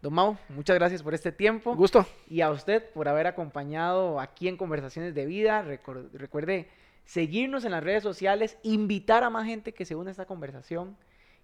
Don 0.00 0.12
Mau, 0.14 0.36
muchas 0.48 0.74
gracias 0.76 1.02
por 1.02 1.14
este 1.14 1.30
tiempo. 1.32 1.76
¿Gusto? 1.76 2.04
Y 2.28 2.40
a 2.40 2.50
usted 2.50 2.84
por 2.92 3.08
haber 3.08 3.26
acompañado 3.26 4.18
aquí 4.20 4.48
en 4.48 4.56
Conversaciones 4.56 5.14
de 5.14 5.26
Vida. 5.26 5.62
Recuerde 5.62 6.68
seguirnos 7.04 7.64
en 7.64 7.72
las 7.72 7.84
redes 7.84 8.02
sociales, 8.02 8.58
invitar 8.62 9.24
a 9.24 9.30
más 9.30 9.46
gente 9.46 9.72
que 9.72 9.84
se 9.84 9.94
une 9.94 10.10
a 10.10 10.12
esta 10.12 10.26
conversación 10.26 10.96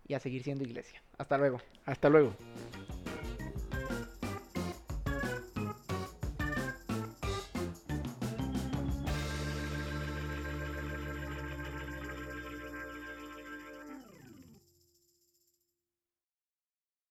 y 0.06 0.14
a 0.14 0.20
seguir 0.20 0.42
siendo 0.42 0.64
iglesia. 0.64 1.02
Hasta 1.18 1.36
luego. 1.38 1.61
Hasta 1.84 2.09
luego. 2.09 2.34